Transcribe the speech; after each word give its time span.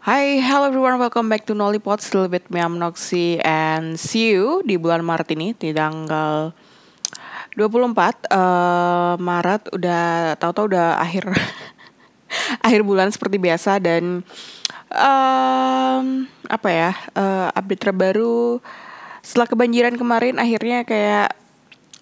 Hi, 0.00 0.40
hello 0.40 0.64
everyone, 0.64 0.96
welcome 0.96 1.28
back 1.28 1.44
to 1.44 1.52
Nollipod 1.52 2.00
Still 2.00 2.24
with 2.24 2.48
me, 2.48 2.56
I'm 2.56 2.80
Noxy 2.80 3.36
And 3.44 4.00
see 4.00 4.32
you 4.32 4.64
di 4.64 4.80
bulan 4.80 5.04
Maret 5.04 5.28
ini 5.36 5.52
Di 5.52 5.76
tanggal 5.76 6.56
24 7.52 8.32
uh, 8.32 9.20
Maret. 9.20 9.68
Udah, 9.76 10.40
tahu-tahu 10.40 10.72
udah 10.72 11.04
akhir 11.04 11.28
Akhir 12.64 12.80
bulan 12.80 13.12
seperti 13.12 13.36
biasa 13.36 13.76
Dan 13.76 14.24
um, 14.88 16.24
Apa 16.48 16.68
ya, 16.72 16.96
uh, 17.12 17.52
update 17.52 17.84
terbaru. 17.84 18.56
Setelah 19.20 19.52
kebanjiran 19.52 20.00
kemarin 20.00 20.40
Akhirnya 20.40 20.80
kayak 20.88 21.36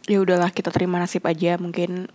ya 0.07 0.23
udahlah 0.23 0.55
kita 0.55 0.71
terima 0.71 1.03
nasib 1.03 1.27
aja. 1.27 1.59
Mungkin 1.59 2.07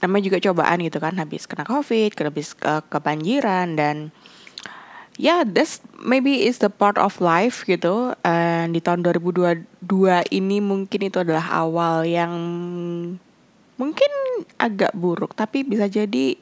namanya 0.00 0.32
juga 0.32 0.38
cobaan 0.48 0.78
gitu 0.80 1.02
kan 1.02 1.18
habis 1.18 1.50
kena 1.50 1.66
covid 1.66 2.14
habis 2.14 2.54
ke 2.54 2.86
kebanjiran 2.86 3.74
dan 3.74 4.14
ya 5.18 5.26
yeah, 5.26 5.40
this 5.42 5.82
maybe 5.98 6.46
is 6.46 6.62
the 6.62 6.70
part 6.70 6.94
of 6.94 7.18
life 7.18 7.66
gitu. 7.66 8.14
And 8.22 8.70
di 8.70 8.78
tahun 8.78 9.02
2022 9.02 9.66
ini 10.30 10.62
mungkin 10.62 11.00
itu 11.02 11.18
adalah 11.18 11.66
awal 11.66 12.06
yang 12.06 12.32
mungkin 13.74 14.10
agak 14.62 14.94
buruk. 14.94 15.34
Tapi 15.34 15.66
bisa 15.66 15.90
jadi 15.90 16.38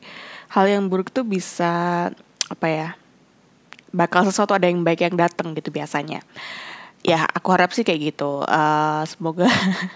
hal 0.52 0.68
yang 0.68 0.92
buruk 0.92 1.08
tuh 1.08 1.24
bisa 1.24 2.12
apa 2.46 2.66
ya 2.68 2.88
bakal 3.96 4.28
sesuatu 4.28 4.52
ada 4.52 4.68
yang 4.68 4.84
baik 4.84 5.08
yang 5.08 5.16
datang 5.16 5.56
gitu 5.56 5.72
biasanya. 5.72 6.20
Ya 7.00 7.24
aku 7.24 7.56
harap 7.56 7.72
sih 7.72 7.80
kayak 7.80 8.12
gitu. 8.12 8.44
Uh, 8.44 9.08
semoga 9.08 9.48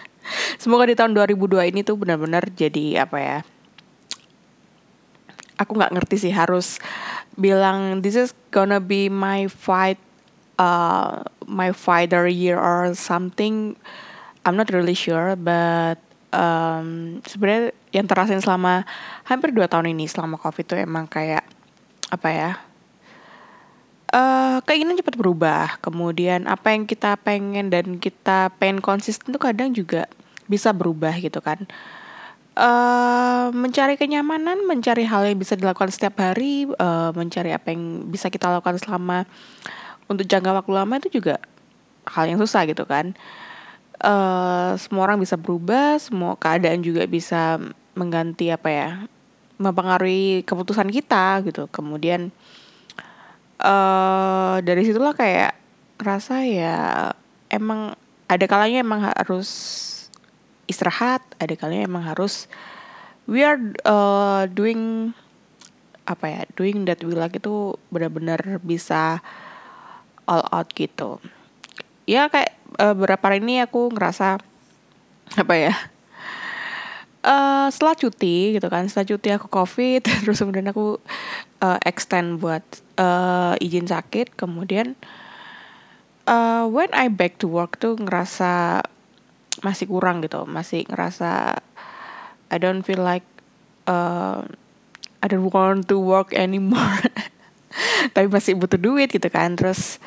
semoga 0.63 0.89
di 0.89 0.97
tahun 0.97 1.13
2002 1.13 1.69
ini 1.69 1.85
tuh 1.85 2.01
benar-benar 2.01 2.49
jadi 2.49 3.05
apa 3.05 3.19
ya 3.21 3.39
aku 5.61 5.77
nggak 5.77 5.93
ngerti 5.93 6.17
sih 6.17 6.33
harus 6.33 6.81
bilang 7.37 8.01
this 8.01 8.17
is 8.17 8.33
gonna 8.49 8.81
be 8.81 9.13
my 9.13 9.45
fight 9.45 10.01
uh, 10.57 11.21
my 11.45 11.77
fighter 11.77 12.25
year 12.25 12.57
or 12.57 12.97
something. 12.97 13.77
I'm 14.49 14.57
not 14.57 14.73
really 14.73 14.97
sure 14.97 15.37
but 15.37 16.01
um, 16.33 17.21
sebenarnya 17.29 17.77
yang 17.93 18.09
terasain 18.09 18.41
selama 18.41 18.89
hampir 19.29 19.53
dua 19.53 19.69
tahun 19.69 19.93
ini 19.93 20.09
selama 20.09 20.41
covid 20.41 20.65
itu 20.65 20.75
emang 20.81 21.05
kayak 21.05 21.45
apa 22.09 22.29
ya 22.33 22.51
uh, 24.15 24.59
keinginan 24.67 24.99
cepat 24.99 25.15
berubah. 25.17 25.79
Kemudian 25.85 26.49
apa 26.49 26.75
yang 26.75 26.89
kita 26.89 27.21
pengen 27.21 27.71
dan 27.71 28.01
kita 28.01 28.51
pengen 28.59 28.81
konsisten 28.81 29.35
tuh 29.35 29.43
kadang 29.43 29.77
juga 29.77 30.09
bisa 30.51 30.75
berubah 30.75 31.15
gitu 31.21 31.39
kan. 31.39 31.69
uh, 31.69 32.00
mencari 33.57 33.97
kenyamanan, 33.97 34.69
mencari 34.69 35.09
hal 35.09 35.25
yang 35.25 35.41
bisa 35.41 35.57
dilakukan 35.57 35.89
setiap 35.89 36.21
hari, 36.21 36.69
uh, 36.77 37.09
mencari 37.17 37.57
apa 37.57 37.73
yang 37.73 38.05
bisa 38.13 38.29
kita 38.29 38.53
lakukan 38.53 38.77
selama 38.77 39.25
untuk 40.11 40.29
jangka 40.29 40.53
waktu 40.53 40.73
lama 40.75 40.95
itu 41.01 41.09
juga 41.21 41.41
hal 42.05 42.29
yang 42.29 42.37
susah 42.37 42.69
gitu 42.69 42.85
kan. 42.85 43.17
Uh, 44.01 44.77
semua 44.81 45.09
orang 45.09 45.21
bisa 45.21 45.37
berubah, 45.37 46.01
semua 46.01 46.37
keadaan 46.37 46.81
juga 46.81 47.05
bisa 47.05 47.61
mengganti 47.97 48.49
apa 48.49 48.69
ya, 48.69 48.89
mempengaruhi 49.61 50.45
keputusan 50.45 50.89
kita 50.89 51.45
gitu. 51.45 51.69
Kemudian 51.69 52.33
uh, 53.61 54.61
dari 54.65 54.83
situlah 54.85 55.13
kayak 55.13 55.57
rasa 56.01 56.49
ya 56.49 57.13
emang 57.53 57.93
ada 58.25 58.47
kalanya 58.49 58.81
emang 58.81 59.05
harus 59.05 59.49
istirahat 60.71 61.21
ada 61.43 61.51
kalinya 61.59 61.91
emang 61.91 62.07
harus 62.07 62.47
we 63.27 63.43
are 63.43 63.59
uh, 63.83 64.47
doing 64.47 65.11
apa 66.07 66.27
ya 66.31 66.43
doing 66.55 66.87
that 66.87 67.03
we 67.03 67.15
like 67.15 67.35
itu 67.35 67.75
benar-benar 67.91 68.63
bisa 68.63 69.19
all 70.31 70.47
out 70.55 70.71
gitu. 70.79 71.19
Ya 72.07 72.31
kayak 72.31 72.55
uh, 72.79 72.95
beberapa 72.95 73.31
hari 73.31 73.43
ini 73.43 73.63
aku 73.67 73.91
ngerasa 73.91 74.39
apa 75.39 75.55
ya 75.55 75.75
uh, 77.25 77.67
setelah 77.71 77.95
cuti 77.97 78.57
gitu 78.57 78.67
kan 78.67 78.89
setelah 78.89 79.09
cuti 79.15 79.29
aku 79.35 79.47
covid 79.47 80.03
terus 80.25 80.41
kemudian 80.41 80.69
aku 80.71 80.99
uh, 81.63 81.79
extend 81.85 82.41
buat 82.41 82.65
uh, 82.97 83.55
izin 83.61 83.87
sakit 83.89 84.35
kemudian 84.35 84.97
uh, 86.27 86.65
when 86.69 86.91
I 86.97 87.09
back 87.13 87.39
to 87.45 87.47
work 87.49 87.79
tuh 87.81 87.97
ngerasa 87.97 88.85
masih 89.61 89.87
kurang 89.89 90.25
gitu 90.25 90.49
masih 90.49 90.89
ngerasa 90.89 91.61
I 92.51 92.57
don't 92.59 92.83
feel 92.83 93.03
like 93.05 93.27
uh, 93.87 94.43
I 95.21 95.27
don't 95.29 95.47
want 95.53 95.87
to 95.93 96.01
work 96.01 96.33
anymore. 96.33 97.05
Tapi 98.17 98.27
masih 98.27 98.59
butuh 98.59 98.81
duit 98.81 99.15
gitu 99.15 99.31
kan 99.31 99.55
terus 99.55 100.03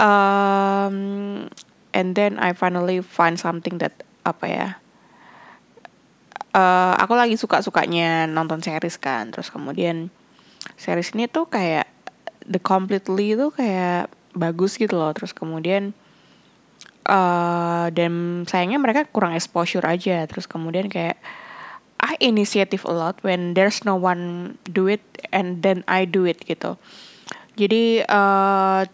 um, 0.00 1.44
and 1.92 2.16
then 2.16 2.40
I 2.40 2.56
finally 2.56 3.04
find 3.04 3.36
something 3.36 3.76
that 3.84 3.92
apa 4.24 4.44
ya 4.48 4.68
uh, 6.56 6.94
aku 6.96 7.12
lagi 7.12 7.36
suka 7.36 7.60
sukanya 7.60 8.24
nonton 8.24 8.64
series 8.64 8.96
kan 8.96 9.28
terus 9.28 9.52
kemudian 9.52 10.08
series 10.80 11.12
ini 11.12 11.28
tuh 11.28 11.44
kayak 11.50 11.84
the 12.48 12.56
completely 12.56 13.36
tuh 13.36 13.52
kayak 13.52 14.08
bagus 14.32 14.80
gitu 14.80 14.96
loh. 14.96 15.12
Terus 15.12 15.36
kemudian 15.36 15.92
uh, 17.08 17.88
dan 17.90 18.44
sayangnya 18.44 18.78
mereka 18.78 19.08
kurang 19.08 19.34
exposure 19.34 19.82
aja. 19.82 20.28
Terus 20.28 20.44
kemudian 20.44 20.92
kayak 20.92 21.18
I 21.98 22.14
initiative 22.22 22.86
a 22.86 22.94
lot 22.94 23.18
when 23.26 23.58
there's 23.58 23.82
no 23.82 23.98
one 23.98 24.54
do 24.70 24.86
it 24.86 25.02
and 25.34 25.66
then 25.66 25.82
I 25.90 26.06
do 26.06 26.28
it 26.28 26.46
gitu. 26.46 26.78
Jadi 27.58 28.06
uh, 28.06 28.86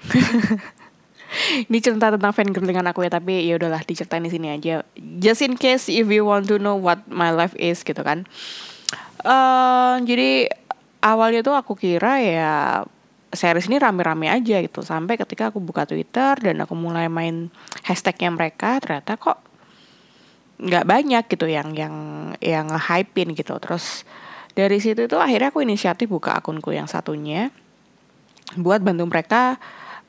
ini 1.68 1.78
cerita 1.84 2.08
tentang 2.16 2.32
fan 2.32 2.48
girlingan 2.48 2.88
aku 2.88 3.04
ya 3.04 3.12
tapi 3.12 3.44
ya 3.44 3.60
udahlah 3.60 3.84
diceritain 3.84 4.24
di 4.24 4.32
sini 4.32 4.48
aja. 4.56 4.80
Just 5.20 5.44
in 5.44 5.60
case 5.60 5.92
if 5.92 6.08
you 6.08 6.24
want 6.24 6.48
to 6.48 6.56
know 6.56 6.80
what 6.80 7.04
my 7.12 7.28
life 7.28 7.52
is 7.60 7.84
gitu 7.84 8.00
kan. 8.00 8.24
Uh, 9.20 10.00
jadi 10.08 10.48
awalnya 11.04 11.44
tuh 11.44 11.52
aku 11.52 11.76
kira 11.76 12.24
ya 12.24 12.52
series 13.30 13.70
ini 13.70 13.78
rame-rame 13.78 14.26
aja 14.26 14.58
gitu. 14.58 14.82
Sampai 14.82 15.14
ketika 15.14 15.54
aku 15.54 15.62
buka 15.62 15.86
Twitter 15.86 16.34
dan 16.38 16.56
aku 16.62 16.74
mulai 16.74 17.06
main 17.06 17.48
hashtagnya 17.86 18.30
mereka 18.34 18.82
ternyata 18.82 19.14
kok 19.14 19.38
nggak 20.60 20.84
banyak 20.84 21.24
gitu 21.30 21.46
yang 21.48 21.72
yang 21.72 21.94
yang 22.42 22.66
hypein 22.74 23.32
gitu. 23.32 23.56
Terus 23.62 24.02
dari 24.52 24.82
situ 24.82 25.06
tuh 25.06 25.22
akhirnya 25.22 25.54
aku 25.54 25.62
inisiatif 25.62 26.10
buka 26.10 26.36
akunku 26.36 26.74
yang 26.74 26.90
satunya 26.90 27.54
buat 28.58 28.82
bantu 28.82 29.06
mereka 29.06 29.62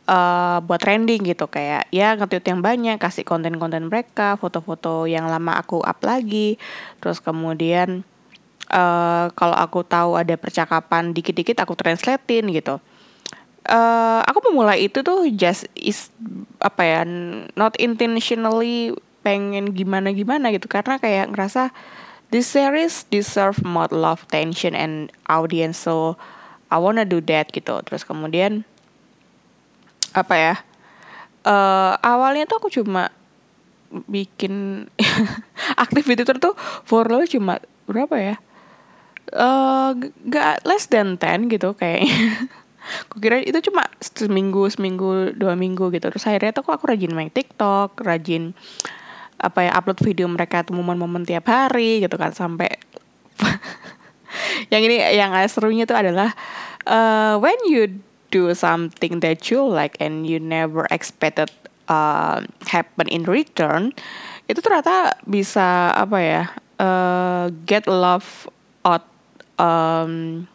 uh, 0.10 0.58
buat 0.66 0.82
trending 0.82 1.22
gitu. 1.30 1.46
Kayak 1.46 1.88
ya 1.94 2.18
nge 2.18 2.42
yang 2.42 2.60
banyak 2.66 2.98
kasih 2.98 3.22
konten-konten 3.22 3.86
mereka 3.86 4.34
foto-foto 4.42 5.06
yang 5.06 5.30
lama 5.30 5.62
aku 5.62 5.80
up 5.86 6.02
lagi. 6.02 6.58
Terus 6.98 7.22
kemudian 7.22 8.02
uh, 8.74 9.30
kalau 9.38 9.54
aku 9.56 9.86
tahu 9.86 10.18
ada 10.18 10.34
percakapan 10.42 11.14
dikit-dikit 11.14 11.62
aku 11.62 11.78
translatein 11.78 12.50
gitu 12.50 12.82
uh, 13.70 14.22
aku 14.26 14.50
memulai 14.50 14.88
itu 14.90 15.06
tuh 15.06 15.30
just 15.34 15.70
is 15.78 16.10
apa 16.62 16.82
ya 16.82 17.02
not 17.54 17.78
intentionally 17.78 18.96
pengen 19.22 19.76
gimana 19.76 20.16
gimana 20.16 20.50
gitu. 20.56 20.66
Karena 20.66 20.98
kayak 20.98 21.34
ngerasa 21.36 21.70
this 22.34 22.50
series 22.50 23.06
deserve 23.12 23.62
more 23.62 23.92
love 23.92 24.26
tension 24.32 24.74
and 24.74 25.14
audience. 25.30 25.78
So 25.78 26.18
I 26.72 26.80
wanna 26.82 27.06
do 27.06 27.22
that 27.30 27.52
gitu. 27.54 27.84
Terus 27.86 28.02
kemudian 28.08 28.66
apa 30.12 30.36
ya 30.36 30.56
uh, 31.48 31.96
awalnya 32.04 32.44
tuh 32.50 32.60
aku 32.60 32.70
cuma 32.72 33.10
bikin 34.08 34.88
aktif 35.84 36.08
di 36.08 36.16
Twitter 36.16 36.40
tuh 36.40 36.56
follow 36.88 37.24
cuma 37.28 37.60
berapa 37.86 38.16
ya? 38.18 38.36
Uh, 39.32 39.96
gak 40.28 40.68
less 40.68 40.92
than 40.92 41.16
10 41.16 41.48
gitu 41.48 41.72
kayaknya 41.72 42.12
Aku 43.08 43.22
kira 43.22 43.38
itu 43.40 43.58
cuma 43.70 43.86
seminggu, 44.02 44.66
seminggu, 44.74 45.38
dua 45.38 45.54
minggu 45.54 45.94
gitu. 45.94 46.10
Terus 46.10 46.26
akhirnya 46.26 46.52
tuh 46.52 46.66
aku 46.66 46.90
rajin 46.90 47.14
main 47.14 47.30
TikTok, 47.30 48.02
rajin 48.02 48.58
apa 49.42 49.66
ya 49.66 49.72
upload 49.74 49.98
video 50.06 50.30
mereka 50.30 50.62
tuh 50.62 50.78
momen-momen 50.78 51.26
tiap 51.26 51.50
hari 51.50 51.98
gitu 52.06 52.14
kan 52.14 52.30
sampai 52.30 52.70
yang 54.72 54.86
ini 54.86 55.02
yang 55.18 55.34
serunya 55.50 55.90
tuh 55.90 55.98
adalah 55.98 56.30
uh, 56.86 57.42
when 57.42 57.58
you 57.66 57.90
do 58.30 58.54
something 58.54 59.20
that 59.20 59.50
you 59.50 59.66
like 59.66 59.98
and 59.98 60.30
you 60.30 60.38
never 60.38 60.86
expected 60.94 61.50
uh, 61.90 62.46
happen 62.70 63.10
in 63.10 63.26
return 63.26 63.90
itu 64.46 64.62
ternyata 64.62 65.18
bisa 65.26 65.90
apa 65.98 66.18
ya 66.22 66.44
uh, 66.78 67.50
get 67.66 67.90
love 67.90 68.46
out 68.86 69.10
um, 69.58 70.46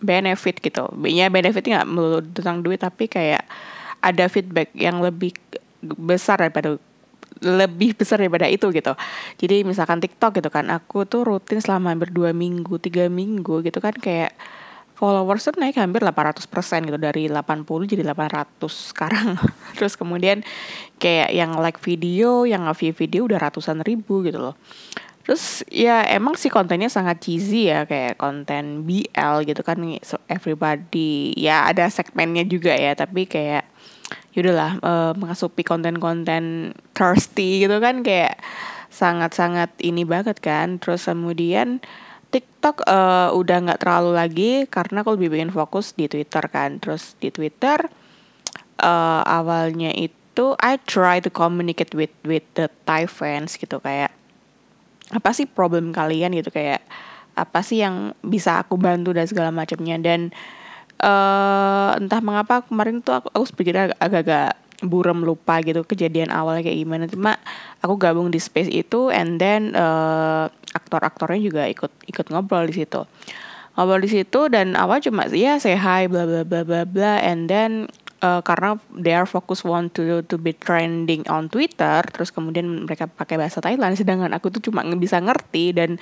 benefit 0.00 0.58
gitu. 0.62 0.88
Ya 1.06 1.30
benefitnya 1.30 1.82
nggak 1.82 1.90
melulu 1.90 2.20
tentang 2.34 2.62
duit 2.62 2.80
tapi 2.82 3.06
kayak 3.10 3.44
ada 3.98 4.24
feedback 4.30 4.70
yang 4.74 5.02
lebih 5.02 5.34
besar 5.82 6.38
daripada 6.42 6.78
lebih 7.38 7.94
besar 7.94 8.18
daripada 8.18 8.50
itu 8.50 8.66
gitu. 8.74 8.94
Jadi 9.38 9.62
misalkan 9.62 10.02
TikTok 10.02 10.42
gitu 10.42 10.50
kan, 10.50 10.66
aku 10.74 11.06
tuh 11.06 11.22
rutin 11.22 11.62
selama 11.62 11.94
hampir 11.94 12.10
dua 12.10 12.34
minggu, 12.34 12.82
tiga 12.82 13.06
minggu 13.06 13.62
gitu 13.62 13.78
kan 13.78 13.94
kayak 13.94 14.34
followers 14.98 15.46
tuh 15.46 15.54
naik 15.62 15.78
hampir 15.78 16.02
800% 16.02 16.42
gitu 16.90 16.98
dari 16.98 17.30
80 17.30 17.62
jadi 17.86 18.02
800 18.02 18.58
sekarang 18.66 19.38
terus 19.78 19.94
kemudian 19.94 20.42
kayak 20.98 21.30
yang 21.30 21.54
like 21.62 21.78
video 21.78 22.42
yang 22.42 22.66
nge-view 22.66 22.90
video 22.98 23.30
udah 23.30 23.38
ratusan 23.38 23.86
ribu 23.86 24.26
gitu 24.26 24.42
loh 24.42 24.58
terus 25.28 25.60
ya 25.68 26.08
emang 26.08 26.40
sih 26.40 26.48
kontennya 26.48 26.88
sangat 26.88 27.20
cheesy 27.20 27.68
ya 27.68 27.84
kayak 27.84 28.16
konten 28.16 28.88
BL 28.88 29.44
gitu 29.44 29.60
kan 29.60 29.76
so 30.00 30.16
everybody 30.24 31.36
ya 31.36 31.68
ada 31.68 31.84
segmennya 31.92 32.48
juga 32.48 32.72
ya 32.72 32.96
tapi 32.96 33.28
kayak 33.28 33.68
yaudahlah 34.32 34.80
uh, 34.80 35.12
mengasupi 35.20 35.68
konten-konten 35.68 36.72
thirsty 36.96 37.60
gitu 37.60 37.76
kan 37.76 38.00
kayak 38.00 38.40
sangat-sangat 38.88 39.68
ini 39.84 40.08
banget 40.08 40.40
kan 40.40 40.80
terus 40.80 41.04
kemudian 41.04 41.84
TikTok 42.32 42.84
uh, 42.88 43.32
udah 43.36 43.56
nggak 43.68 43.80
terlalu 43.84 44.10
lagi 44.16 44.52
karena 44.64 45.04
aku 45.04 45.16
lebih 45.16 45.36
bikin 45.36 45.52
fokus 45.52 45.96
di 45.96 46.12
Twitter 46.12 46.44
kan. 46.52 46.76
Terus 46.76 47.16
di 47.16 47.32
Twitter 47.32 47.88
uh, 48.84 49.22
awalnya 49.24 49.88
itu 49.96 50.52
I 50.60 50.76
try 50.84 51.24
to 51.24 51.32
communicate 51.32 51.96
with 51.96 52.12
with 52.28 52.44
the 52.52 52.68
Thai 52.84 53.08
fans 53.08 53.56
gitu 53.56 53.80
kayak 53.80 54.12
apa 55.12 55.30
sih 55.32 55.48
problem 55.48 55.90
kalian 55.90 56.36
gitu? 56.36 56.52
Kayak 56.52 56.84
apa 57.38 57.62
sih 57.62 57.80
yang 57.80 58.12
bisa 58.20 58.60
aku 58.60 58.76
bantu 58.76 59.14
dan 59.16 59.24
segala 59.24 59.48
macamnya? 59.54 59.96
Dan 59.96 60.34
uh, 61.02 61.96
entah 61.96 62.20
mengapa 62.20 62.66
kemarin 62.66 63.00
tuh 63.00 63.22
aku, 63.22 63.28
aku 63.32 63.44
pikir 63.56 63.94
agak-agak 63.96 64.58
buram 64.78 65.26
lupa 65.26 65.58
gitu 65.66 65.82
kejadian 65.82 66.30
awalnya 66.30 66.62
kayak 66.62 66.78
gimana. 66.78 67.04
Cuma 67.10 67.34
aku 67.82 67.98
gabung 67.98 68.30
di 68.30 68.38
space 68.38 68.70
itu 68.70 69.10
and 69.10 69.42
then 69.42 69.74
uh, 69.74 70.46
aktor-aktornya 70.74 71.40
juga 71.42 71.62
ikut 71.66 71.90
ikut 72.06 72.26
ngobrol 72.30 72.68
di 72.68 72.74
situ. 72.84 73.02
Ngobrol 73.74 74.02
di 74.02 74.10
situ 74.10 74.40
dan 74.50 74.78
awal 74.78 75.02
cuma 75.02 75.26
ya 75.30 75.58
say 75.58 75.74
hi 75.74 76.06
bla 76.06 76.26
bla 76.26 76.42
bla 76.46 76.62
bla 76.62 76.82
bla 76.86 77.18
and 77.22 77.50
then 77.50 77.90
uh, 78.22 78.40
karena 78.42 78.78
they 78.94 79.14
are 79.14 79.26
focus 79.28 79.62
want 79.62 79.94
to 79.94 80.22
to 80.26 80.36
be 80.38 80.54
trending 80.54 81.26
on 81.30 81.46
Twitter 81.50 82.02
terus 82.08 82.30
kemudian 82.34 82.86
mereka 82.86 83.06
pakai 83.06 83.38
bahasa 83.38 83.58
Thailand 83.62 83.98
sedangkan 83.98 84.32
aku 84.34 84.50
tuh 84.54 84.70
cuma 84.70 84.82
bisa 84.96 85.18
ngerti 85.18 85.74
dan 85.74 86.00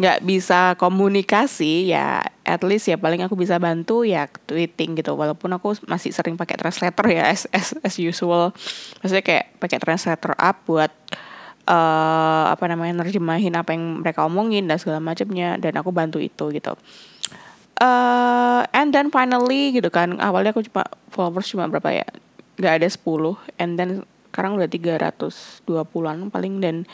nggak 0.00 0.24
bisa 0.24 0.80
komunikasi 0.80 1.92
ya 1.92 2.24
at 2.48 2.64
least 2.64 2.88
ya 2.88 2.96
paling 2.96 3.20
aku 3.20 3.36
bisa 3.36 3.60
bantu 3.60 4.00
ya 4.08 4.32
tweeting 4.48 4.96
gitu. 4.96 5.12
Walaupun 5.12 5.52
aku 5.52 5.76
masih 5.84 6.08
sering 6.08 6.40
pakai 6.40 6.56
translator 6.56 7.04
ya 7.04 7.28
as 7.28 7.44
as, 7.52 7.76
as 7.84 8.00
usual. 8.00 8.56
Maksudnya 9.04 9.20
kayak 9.20 9.60
pakai 9.60 9.76
translator 9.76 10.32
up 10.40 10.64
buat 10.64 10.88
uh, 11.68 12.44
apa 12.48 12.64
namanya 12.64 13.04
nerjemahin 13.04 13.52
apa 13.60 13.76
yang 13.76 14.00
mereka 14.00 14.24
omongin 14.24 14.64
dan 14.64 14.80
segala 14.80 15.04
macamnya 15.04 15.60
dan 15.60 15.76
aku 15.76 15.92
bantu 15.92 16.16
itu 16.16 16.48
gitu 16.50 16.74
uh, 17.80 18.62
and 18.76 18.92
then 18.94 19.08
finally 19.08 19.74
gitu 19.74 19.88
kan 19.88 20.20
awalnya 20.20 20.52
aku 20.54 20.62
cuma 20.68 20.86
followers 21.10 21.48
cuma 21.50 21.66
berapa 21.66 22.04
ya? 22.04 22.06
Nggak 22.60 22.74
ada 22.84 22.88
10 22.88 23.60
and 23.60 23.72
then 23.80 23.90
sekarang 24.30 24.54
udah 24.54 24.70
320-an 24.70 26.30
paling 26.30 26.62
dan 26.62 26.86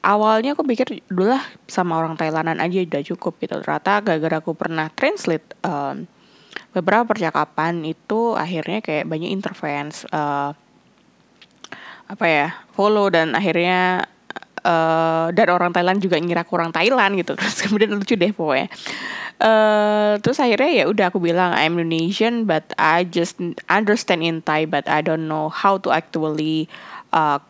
awalnya 0.00 0.56
aku 0.56 0.64
pikir 0.64 1.04
dulu 1.12 1.36
lah 1.36 1.44
sama 1.68 2.00
orang 2.00 2.16
Thailandan 2.16 2.56
aja 2.56 2.80
udah 2.80 3.02
cukup 3.04 3.36
gitu. 3.42 3.60
Ternyata 3.60 4.00
gara-gara 4.00 4.40
aku 4.40 4.56
pernah 4.56 4.88
translate 4.88 5.44
um, 5.60 6.08
beberapa 6.72 7.04
percakapan 7.04 7.84
itu 7.84 8.34
akhirnya 8.38 8.80
kayak 8.80 9.06
banyak 9.06 9.30
interference 9.30 10.08
uh, 10.10 10.56
apa 12.10 12.26
ya 12.26 12.48
follow 12.74 13.06
dan 13.06 13.38
akhirnya 13.38 14.08
uh, 14.64 15.28
dan 15.32 15.48
orang 15.52 15.72
Thailand 15.72 15.98
juga 16.00 16.16
ngira 16.20 16.44
kurang 16.44 16.70
Thailand 16.72 17.16
gitu. 17.16 17.36
Terus 17.40 17.64
kemudian 17.64 17.92
lucu 17.94 18.14
deh 18.16 18.32
pokoknya. 18.32 18.68
Uh, 19.40 20.20
terus 20.20 20.36
akhirnya 20.36 20.68
ya 20.68 20.84
udah 20.84 21.08
aku 21.08 21.16
bilang 21.16 21.56
I'm 21.56 21.80
Indonesian 21.80 22.44
but 22.44 22.76
I 22.76 23.08
just 23.08 23.40
understand 23.72 24.20
in 24.20 24.44
Thai 24.44 24.68
but 24.68 24.84
I 24.84 25.00
don't 25.00 25.32
know 25.32 25.48
how 25.48 25.80
to 25.80 25.88
actually 25.96 26.68
uh, 27.16 27.40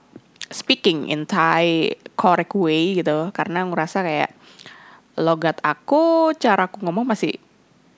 speaking 0.55 1.11
in 1.11 1.27
Thai 1.27 1.99
correct 2.15 2.55
way 2.55 2.95
gitu. 2.95 3.35
Karena 3.35 3.67
ngerasa 3.67 4.07
kayak 4.07 4.31
logat 5.19 5.59
aku 5.67 6.31
cara 6.39 6.71
aku 6.71 6.79
ngomong 6.87 7.11
masih 7.11 7.35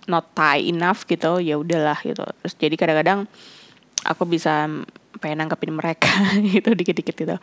not 0.09 0.33
Thai 0.33 0.73
enough 0.73 1.05
gitu. 1.05 1.37
Ya 1.45 1.61
udahlah 1.61 2.01
gitu. 2.01 2.25
Terus 2.25 2.55
jadi 2.57 2.75
kadang-kadang 2.81 3.29
aku 4.09 4.25
bisa 4.25 4.73
pengen 5.23 5.47
nangkepin 5.47 5.71
mereka 5.71 6.11
gitu 6.53 6.75
dikit-dikit 6.75 7.15
gitu. 7.15 7.37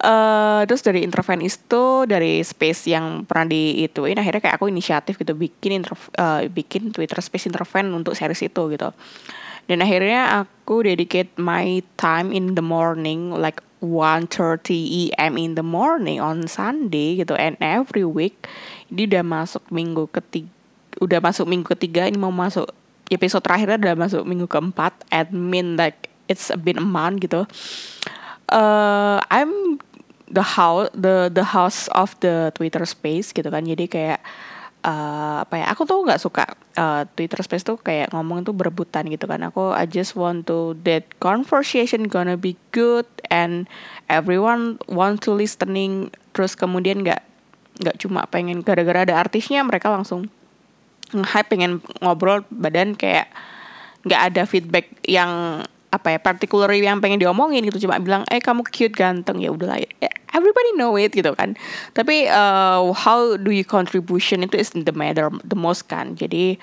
Uh, 0.00 0.64
terus 0.64 0.80
dari 0.80 1.04
interven 1.04 1.44
itu 1.44 2.08
dari 2.08 2.40
space 2.40 2.88
yang 2.88 3.28
pernah 3.28 3.52
di 3.52 3.84
ituin 3.84 4.16
akhirnya 4.16 4.40
kayak 4.40 4.56
aku 4.56 4.72
inisiatif 4.72 5.20
gitu 5.20 5.36
bikin 5.36 5.80
inter 5.80 5.92
uh, 6.16 6.40
bikin 6.48 6.88
Twitter 6.88 7.20
space 7.20 7.48
interven 7.48 7.88
untuk 7.96 8.12
series 8.12 8.44
itu 8.44 8.62
gitu. 8.68 8.92
Dan 9.68 9.80
akhirnya 9.80 10.44
aku 10.44 10.84
dedicate 10.84 11.32
my 11.40 11.80
time 11.96 12.32
in 12.32 12.56
the 12.58 12.64
morning 12.64 13.32
like 13.32 13.64
1.30 13.80 15.16
am 15.16 15.40
in 15.40 15.56
the 15.56 15.64
morning 15.64 16.20
on 16.20 16.44
Sunday 16.44 17.16
gitu. 17.16 17.32
And 17.36 17.56
every 17.60 18.04
week 18.04 18.44
ini 18.92 19.08
udah 19.08 19.24
masuk 19.24 19.64
minggu 19.72 20.10
ketiga 20.12 20.50
udah 20.98 21.22
masuk 21.22 21.46
minggu 21.46 21.66
ketiga 21.78 22.10
ini 22.10 22.18
mau 22.18 22.34
masuk 22.34 22.66
episode 23.10 23.46
terakhirnya 23.46 23.78
udah 23.78 23.94
masuk 23.94 24.22
minggu 24.26 24.50
keempat 24.50 24.92
admin 25.08 25.78
like 25.78 26.09
it's 26.30 26.54
bit 26.62 26.78
a 26.78 26.86
month 26.86 27.26
gitu. 27.26 27.50
Uh, 28.46 29.18
I'm 29.26 29.82
the 30.30 30.46
house 30.46 30.94
the 30.94 31.26
the 31.26 31.42
house 31.42 31.90
of 31.90 32.14
the 32.22 32.54
Twitter 32.54 32.86
space 32.86 33.34
gitu 33.34 33.50
kan. 33.50 33.66
Jadi 33.66 33.90
kayak 33.90 34.22
uh, 34.86 35.44
apa 35.44 35.54
ya 35.60 35.66
aku 35.72 35.84
tuh 35.84 36.00
nggak 36.06 36.20
suka 36.22 36.44
uh, 36.78 37.02
Twitter 37.18 37.40
Space 37.44 37.64
tuh 37.66 37.76
kayak 37.80 38.12
ngomong 38.14 38.46
tuh 38.46 38.54
berebutan 38.54 39.08
gitu 39.10 39.26
kan. 39.26 39.42
Aku 39.50 39.74
I 39.74 39.84
just 39.90 40.16
want 40.16 40.48
to 40.48 40.78
that 40.86 41.04
conversation 41.20 42.08
gonna 42.08 42.38
be 42.38 42.56
good 42.72 43.06
and 43.28 43.66
everyone 44.08 44.80
want 44.88 45.20
to 45.26 45.34
listening. 45.34 46.14
Terus 46.32 46.54
kemudian 46.56 47.02
nggak 47.04 47.22
nggak 47.80 47.96
cuma 48.00 48.28
pengen 48.28 48.60
gara-gara 48.60 49.08
ada 49.08 49.16
artisnya 49.16 49.64
mereka 49.64 49.88
langsung 49.88 50.28
hype 51.10 51.48
pengen 51.50 51.82
ngobrol 52.04 52.44
badan 52.52 52.94
kayak 52.94 53.32
nggak 54.04 54.20
ada 54.32 54.42
feedback 54.44 54.86
yang 55.04 55.64
apa 55.90 56.14
ya 56.14 56.18
particular 56.22 56.70
yang 56.70 57.02
pengen 57.02 57.18
diomongin 57.18 57.66
gitu. 57.66 57.86
Cuma 57.86 57.98
bilang 57.98 58.22
eh 58.30 58.38
kamu 58.38 58.62
cute 58.70 58.94
ganteng. 58.94 59.42
Ya 59.42 59.50
udahlah 59.50 59.82
ya 59.82 60.10
everybody 60.30 60.70
know 60.78 60.94
it 60.94 61.10
gitu 61.12 61.34
kan. 61.34 61.58
Tapi 61.92 62.30
uh, 62.30 62.94
how 62.94 63.34
do 63.36 63.50
you 63.50 63.66
contribution 63.66 64.46
itu 64.46 64.56
is 64.58 64.70
the 64.74 64.94
matter 64.94 65.28
the 65.42 65.58
most 65.58 65.90
kan. 65.90 66.14
Jadi 66.14 66.56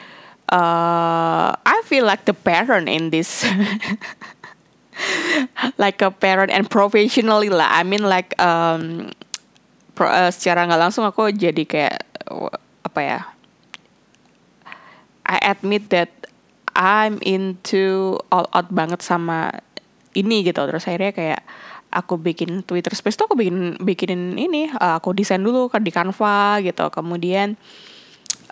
uh, 0.51 1.51
I 1.53 1.77
feel 1.85 2.07
like 2.07 2.23
the 2.23 2.35
parent 2.35 2.87
in 2.87 3.11
this 3.11 3.43
like 5.83 6.01
a 6.01 6.11
parent 6.11 6.51
and 6.51 6.71
professionally 6.71 7.51
lah. 7.51 7.67
I 7.67 7.83
mean 7.83 8.07
like 8.07 8.33
um, 8.39 9.11
pro, 9.93 10.07
uh, 10.07 10.31
secara 10.31 10.65
nggak 10.65 10.81
langsung 10.81 11.03
aku 11.03 11.29
jadi 11.35 11.63
kayak 11.67 11.95
apa 12.87 13.01
ya 13.03 13.19
I 15.27 15.37
admit 15.43 15.91
that 15.91 16.16
I'm 16.77 17.17
into 17.25 18.15
all 18.29 18.45
out 18.53 18.69
banget 18.69 19.01
sama 19.01 19.49
ini 20.13 20.45
gitu. 20.45 20.61
Terus 20.61 20.85
akhirnya 20.85 21.11
kayak 21.11 21.41
aku 21.89 22.21
bikin 22.21 22.61
Twitter 22.61 22.93
Space 22.93 23.17
tuh 23.17 23.25
aku 23.25 23.35
bikin 23.35 23.81
bikinin 23.81 24.37
ini 24.37 24.69
uh, 24.69 25.01
aku 25.01 25.17
desain 25.17 25.41
dulu 25.41 25.73
kan 25.73 25.81
di 25.81 25.89
Canva 25.89 26.61
gitu. 26.61 26.85
Kemudian 26.93 27.57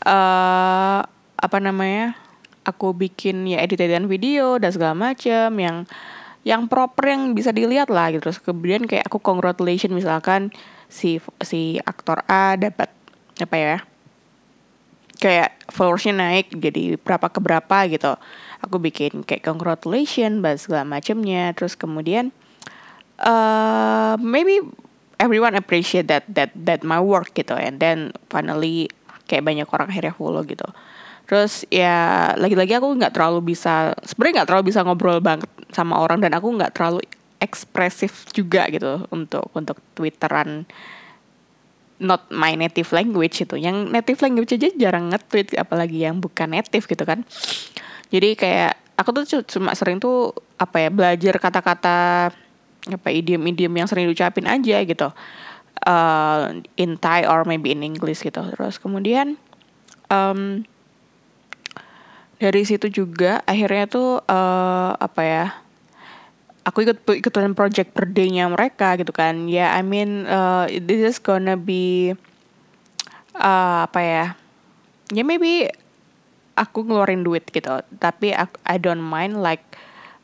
uh, 0.04 1.00
apa 1.36 1.58
namanya 1.62 2.18
aku 2.66 2.98
bikin 2.98 3.46
ya 3.46 3.62
edit-editan 3.62 4.10
video 4.10 4.58
dan 4.58 4.74
segala 4.74 4.98
macam 4.98 5.54
yang 5.62 5.86
yang 6.46 6.70
proper 6.70 7.14
yang 7.14 7.38
bisa 7.38 7.54
dilihat 7.54 7.94
lah 7.94 8.10
gitu. 8.10 8.26
Terus 8.26 8.42
kemudian 8.42 8.90
kayak 8.90 9.06
aku 9.06 9.22
congratulation 9.22 9.94
misalkan 9.94 10.50
si 10.90 11.22
si 11.46 11.78
aktor 11.86 12.26
A 12.26 12.58
dapat 12.58 12.90
apa 13.38 13.56
ya 13.58 13.78
kayak 15.20 15.56
followersnya 15.72 16.16
naik 16.16 16.54
jadi 16.56 17.00
berapa 17.00 17.32
ke 17.32 17.40
berapa 17.40 17.78
gitu. 17.92 18.14
Aku 18.64 18.82
bikin 18.82 19.24
kayak 19.24 19.46
congratulation 19.46 20.42
dan 20.42 20.56
segala 20.58 20.84
macamnya 20.88 21.54
terus 21.54 21.78
kemudian 21.78 22.34
uh, 23.22 24.18
maybe 24.20 24.60
everyone 25.20 25.56
appreciate 25.56 26.12
that 26.12 26.28
that 26.32 26.52
that 26.56 26.84
my 26.84 27.00
work 27.00 27.32
gitu. 27.36 27.56
And 27.56 27.80
then 27.80 28.12
finally 28.28 28.92
kayak 29.26 29.48
banyak 29.48 29.68
orang 29.72 29.88
akhirnya 29.90 30.14
follow 30.16 30.44
gitu. 30.44 30.68
Terus 31.26 31.66
ya 31.74 32.32
lagi-lagi 32.38 32.78
aku 32.78 32.94
nggak 33.02 33.14
terlalu 33.18 33.56
bisa 33.56 33.98
sebenarnya 34.06 34.44
nggak 34.44 34.50
terlalu 34.50 34.66
bisa 34.70 34.80
ngobrol 34.86 35.20
banget 35.24 35.50
sama 35.74 35.98
orang. 36.02 36.22
Dan 36.22 36.36
aku 36.38 36.54
nggak 36.54 36.76
terlalu 36.76 37.02
ekspresif 37.42 38.30
juga 38.32 38.68
gitu 38.72 39.06
untuk 39.12 39.52
untuk 39.54 39.78
twitteran 39.98 40.66
not 42.00 42.28
my 42.32 42.56
native 42.56 42.92
language 42.92 43.44
itu. 43.44 43.56
Yang 43.56 43.92
native 43.92 44.20
language 44.24 44.52
aja 44.56 44.70
jarang 44.76 45.12
nge-tweet 45.12 45.56
apalagi 45.56 46.04
yang 46.04 46.20
bukan 46.20 46.52
native 46.52 46.86
gitu 46.86 47.04
kan. 47.08 47.24
Jadi 48.12 48.36
kayak 48.36 48.76
aku 49.00 49.10
tuh 49.24 49.44
cuma 49.48 49.72
sering 49.76 50.00
tuh 50.00 50.36
apa 50.56 50.88
ya 50.88 50.90
belajar 50.92 51.36
kata-kata 51.40 52.32
apa 52.86 53.10
idiom-idiom 53.10 53.74
yang 53.74 53.88
sering 53.90 54.08
diucapin 54.08 54.46
aja 54.46 54.78
gitu. 54.84 55.10
Uh, 55.86 56.64
in 56.80 56.96
Thai 56.96 57.28
or 57.28 57.44
maybe 57.44 57.72
in 57.72 57.84
English 57.84 58.24
gitu. 58.24 58.42
Terus 58.56 58.80
kemudian 58.80 59.36
um, 60.08 60.64
dari 62.40 62.64
situ 62.68 62.92
juga 62.92 63.40
akhirnya 63.48 63.86
tuh 63.88 64.20
uh, 64.28 64.92
apa 65.00 65.22
ya 65.24 65.46
aku 66.66 66.84
ikut 66.84 66.98
ikutan 67.22 67.54
project 67.54 67.94
per 67.94 68.10
day-nya 68.10 68.50
mereka 68.50 68.98
gitu 68.98 69.14
kan. 69.14 69.46
Ya 69.46 69.70
yeah, 69.70 69.70
I 69.78 69.86
mean 69.86 70.26
uh, 70.26 70.66
this 70.68 71.00
is 71.00 71.18
gonna 71.22 71.56
be 71.56 72.18
uh, 73.38 73.86
apa 73.86 74.00
ya 74.02 74.26
ya 75.14 75.22
maybe 75.22 75.70
aku 76.58 76.84
ngeluarin 76.84 77.22
duit 77.22 77.46
gitu. 77.54 77.86
Tapi 78.02 78.34
aku, 78.34 78.58
I 78.66 78.82
don't 78.82 79.04
mind 79.04 79.40
like 79.46 79.64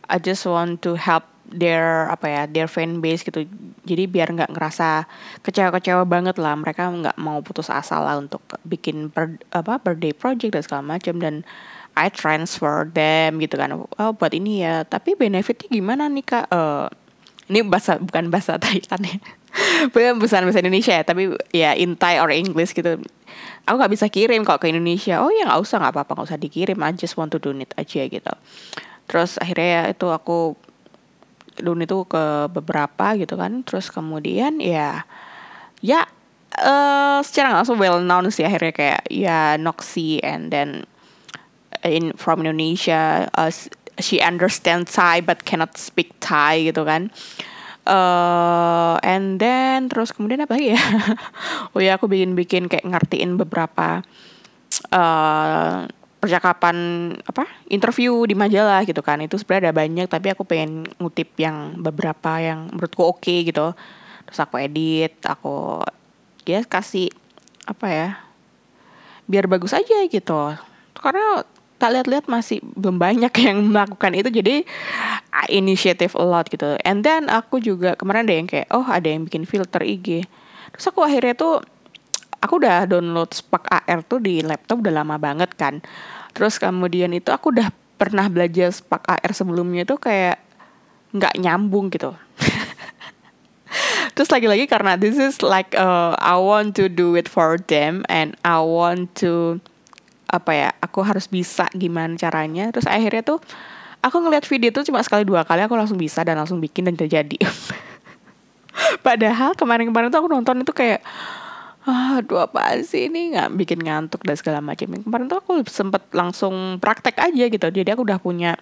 I 0.10 0.18
just 0.18 0.44
want 0.50 0.82
to 0.84 0.98
help 0.98 1.30
their 1.52 2.08
apa 2.08 2.32
ya 2.32 2.42
their 2.48 2.68
fan 2.72 3.04
base 3.04 3.22
gitu. 3.28 3.46
Jadi 3.84 4.08
biar 4.08 4.32
nggak 4.32 4.56
ngerasa 4.56 5.06
kecewa-kecewa 5.46 6.08
banget 6.08 6.40
lah. 6.40 6.58
Mereka 6.58 6.82
nggak 6.90 7.18
mau 7.22 7.44
putus 7.44 7.70
asa 7.70 8.00
lah 8.02 8.18
untuk 8.18 8.42
bikin 8.66 9.12
per, 9.12 9.38
apa 9.54 9.78
birthday 9.78 10.16
project 10.16 10.58
dan 10.58 10.64
segala 10.64 10.84
macam. 10.98 11.20
Dan 11.20 11.44
I 11.96 12.08
transfer 12.08 12.88
them 12.88 13.44
gitu 13.44 13.60
kan. 13.60 13.76
Oh 13.76 14.12
buat 14.16 14.32
ini 14.32 14.64
ya. 14.64 14.88
Tapi 14.88 15.16
benefitnya 15.20 15.68
gimana 15.68 16.08
nih 16.08 16.24
kak? 16.24 16.46
Uh, 16.48 16.88
ini 17.52 17.68
bahasa 17.68 18.00
bukan 18.00 18.32
bahasa 18.32 18.56
Thailand 18.56 19.04
ya. 19.04 19.18
Bukan 19.92 20.24
bahasa 20.24 20.40
bahasa 20.48 20.64
Indonesia 20.64 20.96
ya 20.96 21.04
tapi 21.04 21.36
ya 21.52 21.76
in 21.76 22.00
Thai 22.00 22.24
or 22.24 22.32
English 22.32 22.72
gitu. 22.72 23.04
Aku 23.68 23.76
nggak 23.76 23.92
bisa 23.92 24.08
kirim 24.08 24.48
kok 24.48 24.64
ke 24.64 24.72
Indonesia. 24.72 25.20
Oh 25.20 25.28
ya 25.28 25.44
nggak 25.44 25.60
usah 25.60 25.84
nggak 25.84 25.92
apa-apa 25.92 26.12
nggak 26.16 26.28
usah 26.32 26.40
dikirim. 26.40 26.80
I 26.80 26.96
just 26.96 27.20
want 27.20 27.36
to 27.36 27.40
donate 27.44 27.76
aja 27.76 28.08
gitu. 28.08 28.34
Terus 29.12 29.36
akhirnya 29.36 29.68
ya 29.68 29.84
itu 29.92 30.08
aku 30.08 30.56
Dun 31.60 31.84
itu 31.84 32.08
ke 32.08 32.48
beberapa 32.48 33.12
gitu 33.20 33.36
kan. 33.36 33.68
Terus 33.68 33.92
kemudian 33.92 34.64
ya 34.64 35.04
ya 35.84 36.08
uh, 36.60 37.20
secara 37.20 37.52
langsung 37.52 37.76
well 37.76 38.00
known 38.00 38.32
sih 38.32 38.48
akhirnya 38.48 38.72
kayak 38.72 39.02
ya 39.12 39.60
Noxy 39.60 40.24
and 40.24 40.48
then 40.48 40.88
in 41.86 42.14
from 42.14 42.46
Indonesia 42.46 43.30
uh, 43.34 43.52
she 44.00 44.20
understands 44.20 44.94
Thai 44.94 45.22
but 45.22 45.44
cannot 45.44 45.78
speak 45.78 46.14
Thai 46.20 46.72
gitu 46.72 46.86
kan. 46.86 47.14
Uh, 47.82 49.02
and 49.02 49.42
then 49.42 49.90
terus 49.90 50.14
kemudian 50.14 50.46
apa 50.46 50.54
lagi 50.54 50.78
ya? 50.78 50.82
Oh 51.74 51.82
ya 51.82 51.98
aku 51.98 52.06
bikin 52.06 52.38
bikin 52.38 52.64
kayak 52.70 52.86
ngertiin 52.86 53.42
beberapa 53.42 54.06
uh, 54.94 55.90
percakapan 56.22 56.78
apa 57.26 57.50
interview 57.74 58.14
di 58.30 58.38
majalah 58.38 58.86
gitu 58.86 59.02
kan. 59.02 59.18
Itu 59.26 59.42
sebenarnya 59.42 59.74
ada 59.74 59.78
banyak 59.82 60.06
tapi 60.06 60.28
aku 60.30 60.46
pengen 60.46 60.86
ngutip 61.02 61.34
yang 61.42 61.74
beberapa 61.82 62.38
yang 62.38 62.70
menurutku 62.70 63.02
oke 63.02 63.26
okay, 63.26 63.42
gitu. 63.50 63.74
Terus 64.30 64.40
aku 64.40 64.62
edit 64.62 65.18
aku 65.26 65.82
ya 66.46 66.62
kasih 66.66 67.10
apa 67.66 67.88
ya 67.90 68.10
biar 69.26 69.50
bagus 69.50 69.74
aja 69.74 70.06
gitu. 70.06 70.54
Karena 71.02 71.42
tak 71.82 71.98
lihat-lihat 71.98 72.30
masih 72.30 72.62
belum 72.78 73.02
banyak 73.02 73.34
yang 73.50 73.58
melakukan 73.74 74.14
itu 74.14 74.30
jadi 74.30 74.62
initiative 75.50 76.14
a 76.14 76.22
lot 76.22 76.46
gitu 76.46 76.78
and 76.86 77.02
then 77.02 77.26
aku 77.26 77.58
juga 77.58 77.98
kemarin 77.98 78.30
ada 78.30 78.36
yang 78.38 78.48
kayak 78.48 78.70
oh 78.70 78.86
ada 78.86 79.10
yang 79.10 79.26
bikin 79.26 79.50
filter 79.50 79.82
IG 79.82 80.30
terus 80.70 80.86
aku 80.86 81.02
akhirnya 81.02 81.34
tuh 81.34 81.66
aku 82.42 82.58
udah 82.58 82.90
download 82.90 83.32
Spark 83.32 83.70
AR 83.70 84.02
tuh 84.04 84.20
di 84.20 84.42
laptop 84.42 84.82
udah 84.82 84.92
lama 84.92 85.16
banget 85.22 85.54
kan. 85.56 85.80
Terus 86.34 86.58
kemudian 86.58 87.14
itu 87.14 87.30
aku 87.30 87.54
udah 87.54 87.70
pernah 87.96 88.26
belajar 88.28 88.74
Spark 88.74 89.06
AR 89.06 89.32
sebelumnya 89.32 89.86
tuh 89.86 90.02
kayak 90.02 90.42
nggak 91.14 91.38
nyambung 91.38 91.94
gitu. 91.94 92.18
Terus 94.18 94.28
lagi-lagi 94.28 94.68
karena 94.68 95.00
this 95.00 95.16
is 95.16 95.40
like 95.40 95.72
uh, 95.78 96.18
I 96.20 96.36
want 96.36 96.76
to 96.82 96.92
do 96.92 97.16
it 97.16 97.32
for 97.32 97.56
them 97.56 98.04
and 98.12 98.36
I 98.44 98.60
want 98.60 99.16
to 99.24 99.64
apa 100.32 100.52
ya 100.56 100.70
aku 100.80 101.04
harus 101.04 101.28
bisa 101.28 101.68
gimana 101.76 102.16
caranya. 102.16 102.72
Terus 102.72 102.88
akhirnya 102.88 103.22
tuh 103.22 103.40
aku 104.00 104.18
ngeliat 104.24 104.48
video 104.48 104.72
tuh 104.72 104.88
cuma 104.88 105.04
sekali 105.04 105.28
dua 105.28 105.44
kali 105.44 105.62
aku 105.62 105.76
langsung 105.76 106.00
bisa 106.00 106.24
dan 106.24 106.40
langsung 106.40 106.64
bikin 106.64 106.88
dan 106.88 106.96
terjadi. 106.96 107.38
Padahal 109.06 109.54
kemarin-kemarin 109.60 110.08
tuh 110.08 110.24
aku 110.24 110.30
nonton 110.32 110.64
itu 110.64 110.72
kayak 110.72 111.04
ah 111.84 112.24
aduh 112.24 112.48
apa 112.48 112.80
sih 112.88 113.12
ini? 113.12 113.36
Nggak 113.36 113.50
bikin 113.60 113.80
ngantuk 113.84 114.24
dan 114.24 114.40
segala 114.40 114.64
macam 114.64 114.96
kemarin 114.96 115.28
tuh 115.28 115.44
aku 115.44 115.62
sempet 115.68 116.08
langsung 116.16 116.80
praktek 116.80 117.20
aja 117.20 117.46
gitu. 117.52 117.68
Jadi 117.68 117.90
aku 117.92 118.08
udah 118.08 118.18
punya 118.24 118.56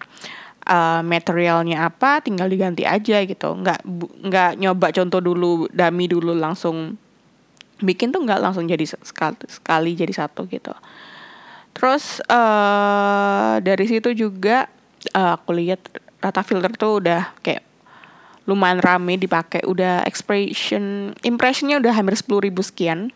uh, 0.65 1.05
materialnya 1.05 1.85
apa 1.85 2.25
tinggal 2.25 2.49
diganti 2.49 2.89
aja 2.89 3.21
gitu. 3.21 3.49
Nggak 3.53 3.85
nggak 4.25 4.51
nyoba 4.57 4.89
contoh 4.89 5.21
dulu 5.21 5.69
dami 5.69 6.09
dulu 6.09 6.33
langsung 6.33 6.97
bikin 7.79 8.11
tuh 8.11 8.23
nggak 8.23 8.43
langsung 8.43 8.67
jadi 8.67 8.83
sekali, 8.83 9.39
sekali 9.47 9.91
jadi 9.95 10.11
satu 10.11 10.45
gitu 10.51 10.75
terus 11.79 12.19
uh, 12.27 13.55
dari 13.63 13.87
situ 13.87 14.11
juga 14.11 14.67
uh, 15.15 15.39
aku 15.39 15.55
lihat 15.55 15.79
rata 16.19 16.43
filter 16.43 16.75
tuh 16.75 16.99
udah 16.99 17.31
kayak 17.39 17.63
lumayan 18.49 18.81
rame 18.81 19.15
dipakai. 19.15 19.61
Udah 19.63 20.03
expression 20.03 21.13
impressionnya 21.23 21.77
udah 21.77 21.93
hampir 21.95 22.17
sepuluh 22.19 22.49
ribu 22.49 22.65
sekian. 22.65 23.13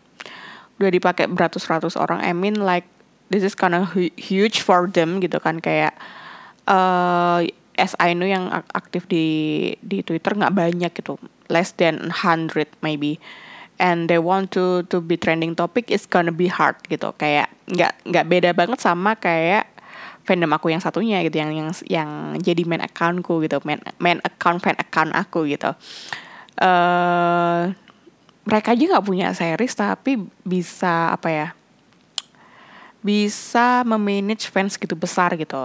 Udah 0.80 0.90
dipakai 0.90 1.26
beratus-ratus 1.26 1.98
orang. 1.98 2.22
I 2.22 2.32
mean 2.32 2.62
like 2.62 2.86
this 3.28 3.42
is 3.42 3.58
kind 3.58 3.74
of 3.74 3.92
huge 4.16 4.62
for 4.62 4.86
them 4.86 5.18
gitu 5.18 5.42
kan. 5.42 5.58
Kayak 5.58 5.98
uh, 6.70 7.44
as 7.74 7.92
I 7.98 8.14
know 8.14 8.30
yang 8.30 8.48
aktif 8.72 9.10
di 9.10 9.26
di 9.82 10.06
Twitter 10.06 10.38
nggak 10.38 10.54
banyak 10.54 10.92
gitu. 10.94 11.18
Less 11.52 11.76
than 11.76 12.14
hundred 12.24 12.70
maybe 12.80 13.20
and 13.78 14.06
they 14.06 14.20
want 14.20 14.54
to 14.54 14.86
to 14.90 15.02
be 15.02 15.18
trending 15.18 15.54
topic 15.54 15.90
is 15.90 16.06
gonna 16.06 16.34
be 16.34 16.46
hard 16.46 16.78
gitu. 16.86 17.10
Kayak 17.18 17.50
nggak 17.66 17.92
nggak 18.06 18.26
beda 18.28 18.50
banget 18.54 18.78
sama 18.82 19.18
kayak 19.18 19.70
fandom 20.24 20.50
aku 20.54 20.72
yang 20.72 20.82
satunya 20.82 21.20
gitu. 21.26 21.42
Yang 21.42 21.50
yang 21.54 21.70
yang 21.88 22.10
jadi 22.38 22.62
main 22.66 22.82
accountku 22.84 23.42
gitu. 23.42 23.58
Main 23.66 23.80
main 23.98 24.18
account 24.22 24.62
fan 24.62 24.78
account 24.78 25.10
aku 25.14 25.46
gitu. 25.50 25.74
Uh, 26.54 27.74
mereka 28.46 28.76
aja 28.76 28.84
nggak 28.84 29.06
punya 29.06 29.34
series 29.34 29.74
tapi 29.74 30.20
bisa 30.46 31.10
apa 31.10 31.28
ya 31.32 31.48
bisa 33.04 33.84
memanage 33.84 34.48
fans 34.48 34.78
gitu 34.78 34.94
besar 34.96 35.34
gitu. 35.36 35.60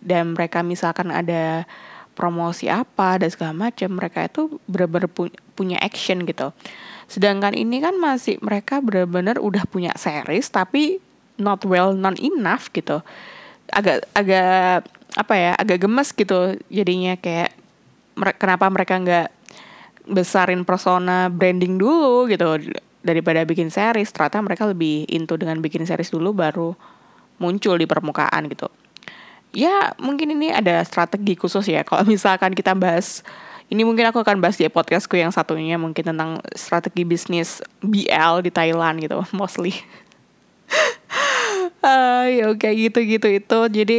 Dan 0.00 0.32
mereka 0.32 0.64
misalkan 0.64 1.12
ada 1.12 1.68
promosi 2.16 2.68
apa 2.68 3.16
dan 3.16 3.28
segala 3.32 3.52
macam 3.56 3.96
mereka 3.96 4.24
itu 4.28 4.60
benar-benar 4.68 5.08
pu 5.08 5.32
punya 5.56 5.80
action 5.80 6.28
gitu 6.28 6.52
sedangkan 7.10 7.58
ini 7.58 7.82
kan 7.82 7.98
masih 7.98 8.38
mereka 8.38 8.78
benar-benar 8.78 9.42
udah 9.42 9.66
punya 9.66 9.90
series 9.98 10.46
tapi 10.46 11.02
not 11.42 11.66
well 11.66 11.90
known 11.90 12.14
enough 12.22 12.70
gitu. 12.70 13.02
Agak 13.74 14.06
agak 14.14 14.86
apa 15.18 15.34
ya 15.34 15.52
agak 15.58 15.82
gemes 15.82 16.14
gitu 16.14 16.54
jadinya 16.70 17.18
kayak 17.18 17.50
kenapa 18.38 18.70
mereka 18.70 18.94
nggak 19.02 19.28
besarin 20.06 20.62
persona 20.62 21.26
branding 21.26 21.82
dulu 21.82 22.30
gitu 22.30 22.70
daripada 23.02 23.42
bikin 23.42 23.74
series. 23.74 24.14
Ternyata 24.14 24.38
mereka 24.38 24.70
lebih 24.70 25.10
into 25.10 25.34
dengan 25.34 25.58
bikin 25.58 25.82
series 25.82 26.14
dulu 26.14 26.30
baru 26.30 26.78
muncul 27.42 27.74
di 27.74 27.90
permukaan 27.90 28.46
gitu. 28.46 28.70
Ya 29.50 29.98
mungkin 29.98 30.30
ini 30.30 30.54
ada 30.54 30.78
strategi 30.86 31.34
khusus 31.34 31.66
ya 31.66 31.82
kalau 31.82 32.06
misalkan 32.06 32.54
kita 32.54 32.70
bahas 32.78 33.26
ini 33.70 33.86
mungkin 33.86 34.10
aku 34.10 34.18
akan 34.18 34.42
bahas 34.42 34.58
di 34.58 34.66
podcastku 34.66 35.14
yang 35.14 35.30
satunya 35.30 35.78
mungkin 35.78 36.02
tentang 36.02 36.42
strategi 36.58 37.06
bisnis 37.06 37.62
BL 37.78 38.42
di 38.42 38.50
Thailand 38.50 38.98
gitu 38.98 39.22
mostly. 39.38 39.72
Uh, 41.80 42.28
ya 42.28 42.52
kayak 42.60 42.76
gitu 42.76 42.98
gitu 43.08 43.28
itu. 43.40 43.58
Jadi 43.72 43.98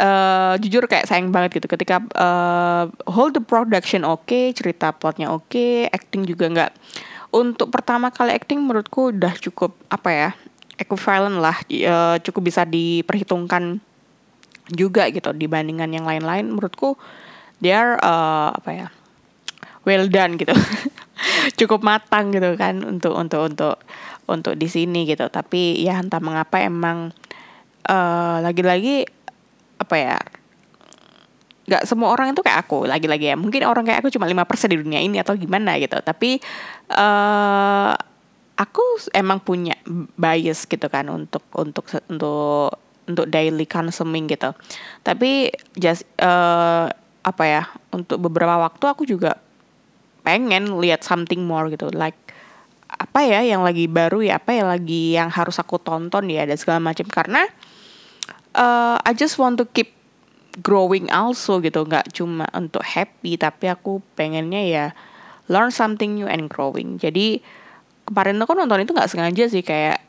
uh, 0.00 0.56
jujur 0.56 0.88
kayak 0.88 1.04
sayang 1.04 1.28
banget 1.28 1.60
gitu 1.60 1.68
ketika 1.68 2.00
uh, 2.16 2.88
hold 3.04 3.36
the 3.36 3.44
production 3.44 4.08
oke 4.08 4.24
okay, 4.24 4.56
cerita 4.56 4.96
plotnya 4.96 5.28
oke 5.28 5.52
okay, 5.52 5.84
acting 5.92 6.24
juga 6.24 6.48
nggak. 6.48 6.72
Untuk 7.36 7.68
pertama 7.68 8.08
kali 8.08 8.32
acting 8.32 8.64
menurutku 8.64 9.12
udah 9.12 9.36
cukup 9.36 9.76
apa 9.92 10.08
ya 10.08 10.30
equivalent 10.80 11.44
lah 11.44 11.60
uh, 11.60 12.16
cukup 12.24 12.42
bisa 12.48 12.64
diperhitungkan 12.64 13.84
juga 14.72 15.12
gitu 15.12 15.36
dibandingkan 15.36 15.92
yang 15.92 16.08
lain-lain. 16.08 16.48
Menurutku 16.48 16.96
they 17.62 17.74
are 17.74 17.98
uh, 18.02 18.54
apa 18.54 18.70
ya 18.74 18.88
well 19.88 20.04
done 20.06 20.36
gitu. 20.36 20.52
Cukup 21.58 21.80
matang 21.80 22.30
gitu 22.30 22.54
kan 22.60 22.84
untuk 22.84 23.16
untuk 23.16 23.40
untuk 23.48 23.76
untuk 24.28 24.54
di 24.54 24.68
sini 24.68 25.08
gitu. 25.08 25.26
Tapi 25.32 25.80
ya 25.80 25.98
entah 25.98 26.20
mengapa 26.20 26.60
emang 26.60 27.10
lagi 27.88 28.44
lagi-lagi 28.44 28.96
apa 29.80 29.96
ya 29.96 30.16
nggak 31.68 31.88
semua 31.88 32.12
orang 32.12 32.36
itu 32.36 32.44
kayak 32.44 32.68
aku. 32.68 32.84
Lagi-lagi 32.84 33.32
ya 33.32 33.36
mungkin 33.40 33.64
orang 33.64 33.88
kayak 33.88 34.04
aku 34.04 34.12
cuma 34.12 34.28
lima 34.28 34.44
persen 34.44 34.72
di 34.72 34.78
dunia 34.78 35.00
ini 35.00 35.24
atau 35.24 35.32
gimana 35.32 35.80
gitu. 35.80 35.96
Tapi 36.04 36.36
uh, 36.92 37.96
aku 38.58 38.84
emang 39.16 39.40
punya 39.40 39.78
bias 40.20 40.68
gitu 40.68 40.90
kan 40.92 41.08
untuk 41.08 41.46
untuk 41.56 41.88
untuk 42.12 42.76
untuk 43.08 43.26
daily 43.32 43.64
consuming 43.64 44.28
gitu. 44.28 44.52
Tapi 45.00 45.48
just 45.80 46.04
uh, 46.20 46.92
apa 47.28 47.44
ya 47.44 47.62
untuk 47.92 48.16
beberapa 48.16 48.56
waktu 48.56 48.84
aku 48.88 49.04
juga 49.04 49.36
pengen 50.24 50.76
lihat 50.80 51.04
something 51.04 51.44
more 51.44 51.72
gitu. 51.72 51.88
Like 51.92 52.16
apa 52.88 53.20
ya 53.24 53.40
yang 53.44 53.62
lagi 53.62 53.84
baru 53.88 54.24
ya 54.24 54.40
apa 54.40 54.56
yang 54.56 54.68
lagi 54.68 55.14
yang 55.16 55.28
harus 55.28 55.60
aku 55.60 55.76
tonton 55.80 56.28
ya 56.28 56.48
dan 56.48 56.56
segala 56.60 56.80
macam. 56.80 57.08
Karena 57.08 57.44
uh, 58.56 58.96
I 59.00 59.12
just 59.16 59.36
want 59.36 59.56
to 59.60 59.64
keep 59.68 59.96
growing 60.60 61.08
also 61.08 61.60
gitu. 61.64 61.84
Nggak 61.84 62.12
cuma 62.12 62.44
untuk 62.52 62.84
happy 62.84 63.40
tapi 63.40 63.70
aku 63.72 64.04
pengennya 64.16 64.62
ya 64.68 64.86
learn 65.48 65.72
something 65.72 66.16
new 66.16 66.28
and 66.28 66.52
growing. 66.52 67.00
Jadi 67.00 67.40
kemarin 68.04 68.40
aku 68.40 68.52
nonton 68.52 68.84
itu 68.84 68.92
nggak 68.92 69.08
sengaja 69.08 69.48
sih. 69.48 69.64
Kayak 69.64 70.04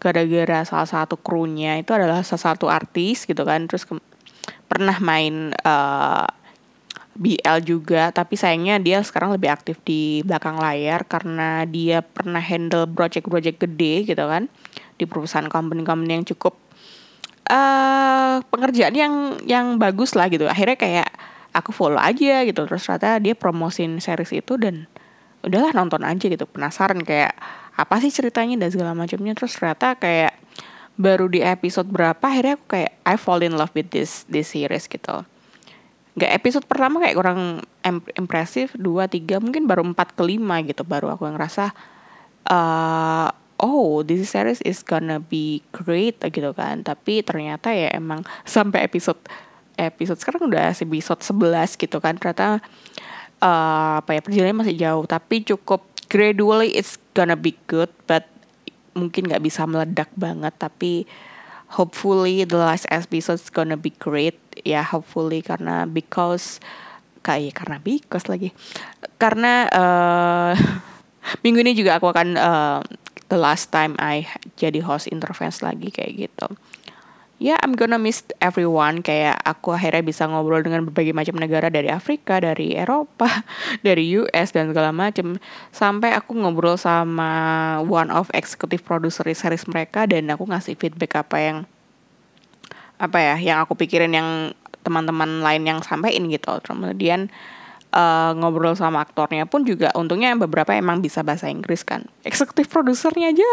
gara-gara 0.00 0.64
salah 0.64 0.88
satu 0.88 1.14
krunya 1.20 1.78
itu 1.78 1.92
adalah 1.92 2.24
salah 2.26 2.54
satu 2.54 2.66
artis 2.66 3.26
gitu 3.26 3.46
kan. 3.46 3.70
Terus 3.70 3.86
pernah 4.66 4.98
main 5.02 5.54
uh, 5.66 6.26
BL 7.20 7.60
juga 7.60 8.08
tapi 8.16 8.32
sayangnya 8.32 8.80
dia 8.80 9.04
sekarang 9.04 9.36
lebih 9.36 9.52
aktif 9.52 9.76
di 9.84 10.24
belakang 10.24 10.56
layar 10.56 11.04
karena 11.04 11.68
dia 11.68 12.00
pernah 12.00 12.40
handle 12.40 12.88
project-project 12.88 13.60
gede 13.60 14.08
gitu 14.08 14.24
kan 14.24 14.48
di 14.96 15.04
perusahaan 15.04 15.44
company-company 15.44 16.16
yang 16.16 16.24
cukup 16.24 16.56
uh, 17.52 18.40
pengerjaan 18.48 18.96
yang 18.96 19.14
yang 19.44 19.76
bagus 19.76 20.16
lah 20.16 20.32
gitu. 20.32 20.48
Akhirnya 20.48 20.80
kayak 20.80 21.08
aku 21.52 21.76
follow 21.76 22.00
aja 22.00 22.40
gitu 22.48 22.64
terus 22.64 22.88
ternyata 22.88 23.20
dia 23.20 23.36
promosin 23.36 24.00
series 24.00 24.40
itu 24.40 24.56
dan 24.56 24.88
udahlah 25.44 25.76
nonton 25.76 26.00
aja 26.00 26.24
gitu 26.24 26.48
penasaran 26.48 27.04
kayak 27.04 27.36
apa 27.76 28.00
sih 28.00 28.08
ceritanya 28.08 28.56
dan 28.64 28.72
segala 28.72 28.96
macamnya. 28.96 29.36
Terus 29.36 29.60
ternyata 29.60 29.92
kayak 30.00 30.40
baru 30.96 31.28
di 31.28 31.44
episode 31.44 31.92
berapa 31.92 32.20
akhirnya 32.20 32.56
aku 32.56 32.66
kayak 32.80 32.92
I 33.04 33.20
fall 33.20 33.44
in 33.44 33.60
love 33.60 33.76
with 33.76 33.92
this 33.92 34.24
this 34.24 34.56
series 34.56 34.88
gitu 34.88 35.28
nggak 36.18 36.32
episode 36.42 36.66
pertama 36.66 36.98
kayak 36.98 37.16
kurang 37.16 37.62
impresif 38.18 38.74
dua 38.74 39.06
tiga 39.06 39.38
mungkin 39.38 39.70
baru 39.70 39.86
empat 39.86 40.18
ke 40.18 40.22
lima 40.26 40.60
gitu. 40.66 40.82
Baru 40.82 41.10
aku 41.12 41.30
yang 41.30 41.38
ngerasa 41.38 41.70
uh, 42.50 43.28
oh 43.60 44.00
this 44.02 44.32
series 44.32 44.64
is 44.64 44.80
gonna 44.82 45.20
be 45.20 45.62
great 45.70 46.18
gitu 46.18 46.50
kan. 46.56 46.82
Tapi 46.82 47.22
ternyata 47.22 47.70
ya 47.70 47.92
emang 47.94 48.24
sampai 48.42 48.88
episode 48.88 49.20
episode 49.80 50.20
sekarang 50.20 50.50
udah 50.50 50.74
episode 50.74 51.22
11 51.22 51.78
gitu 51.78 51.96
kan. 52.02 52.16
Ternyata 52.18 52.60
uh, 53.40 54.00
apa 54.02 54.10
ya 54.16 54.20
perjalanannya 54.24 54.60
masih 54.66 54.76
jauh. 54.76 55.04
Tapi 55.06 55.46
cukup 55.46 55.86
gradually 56.10 56.74
it's 56.74 56.98
gonna 57.14 57.38
be 57.38 57.54
good 57.70 57.92
but 58.10 58.26
mungkin 58.98 59.30
nggak 59.30 59.44
bisa 59.44 59.62
meledak 59.68 60.10
banget. 60.18 60.52
Tapi 60.58 61.06
hopefully 61.74 62.42
the 62.42 62.58
last 62.58 62.86
episode 62.90 63.38
is 63.38 63.50
gonna 63.50 63.78
be 63.78 63.94
great. 64.02 64.38
Ya 64.66 64.82
hopefully 64.82 65.40
karena 65.40 65.86
because 65.86 66.58
kayak 67.22 67.56
karena 67.56 67.78
because 67.78 68.26
lagi. 68.26 68.50
Karena 69.20 69.68
uh, 69.70 70.52
minggu 71.42 71.62
ini 71.62 71.72
juga 71.76 72.00
aku 72.00 72.10
akan 72.10 72.28
uh, 72.34 72.80
the 73.30 73.38
last 73.38 73.70
time 73.70 73.94
I 74.02 74.26
jadi 74.58 74.82
host 74.82 75.06
intervensi 75.08 75.62
lagi 75.62 75.88
kayak 75.94 76.12
gitu 76.28 76.48
ya 77.40 77.56
yeah, 77.56 77.58
I'm 77.64 77.72
gonna 77.72 77.96
miss 77.96 78.20
everyone. 78.44 79.00
Kayak 79.00 79.40
aku 79.48 79.72
akhirnya 79.72 80.04
bisa 80.04 80.28
ngobrol 80.28 80.60
dengan 80.60 80.84
berbagai 80.84 81.16
macam 81.16 81.40
negara 81.40 81.72
dari 81.72 81.88
Afrika, 81.88 82.36
dari 82.36 82.76
Eropa, 82.76 83.26
dari 83.86 84.12
US 84.20 84.52
dan 84.52 84.68
segala 84.68 84.92
macam 84.92 85.40
sampai 85.72 86.12
aku 86.12 86.36
ngobrol 86.36 86.76
sama 86.76 87.80
one 87.88 88.12
of 88.12 88.28
executive 88.36 88.84
producer 88.84 89.24
series 89.24 89.64
mereka 89.72 90.04
dan 90.04 90.28
aku 90.28 90.44
ngasih 90.44 90.76
feedback 90.76 91.24
apa 91.24 91.36
yang 91.40 91.58
apa 93.00 93.16
ya 93.16 93.34
yang 93.40 93.58
aku 93.64 93.72
pikirin 93.72 94.12
yang 94.12 94.52
teman-teman 94.84 95.40
lain 95.40 95.64
yang 95.64 95.80
sampaikan 95.80 96.28
gitu. 96.28 96.60
Kemudian 96.60 97.32
uh, 97.96 98.36
ngobrol 98.36 98.76
sama 98.76 99.00
aktornya 99.00 99.48
pun 99.48 99.64
juga 99.64 99.88
untungnya 99.96 100.36
beberapa 100.36 100.76
emang 100.76 101.00
bisa 101.00 101.24
bahasa 101.24 101.48
Inggris 101.48 101.88
kan. 101.88 102.04
Eksekutif 102.20 102.68
produsernya 102.68 103.32
aja 103.32 103.48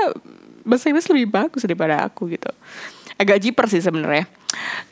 bahasa 0.67 0.91
Inggris 0.91 1.07
lebih 1.07 1.31
bagus 1.31 1.63
daripada 1.63 2.03
aku 2.03 2.27
gitu 2.35 2.51
agak 3.17 3.41
jiper 3.41 3.65
sih 3.69 3.81
sebenarnya. 3.81 4.25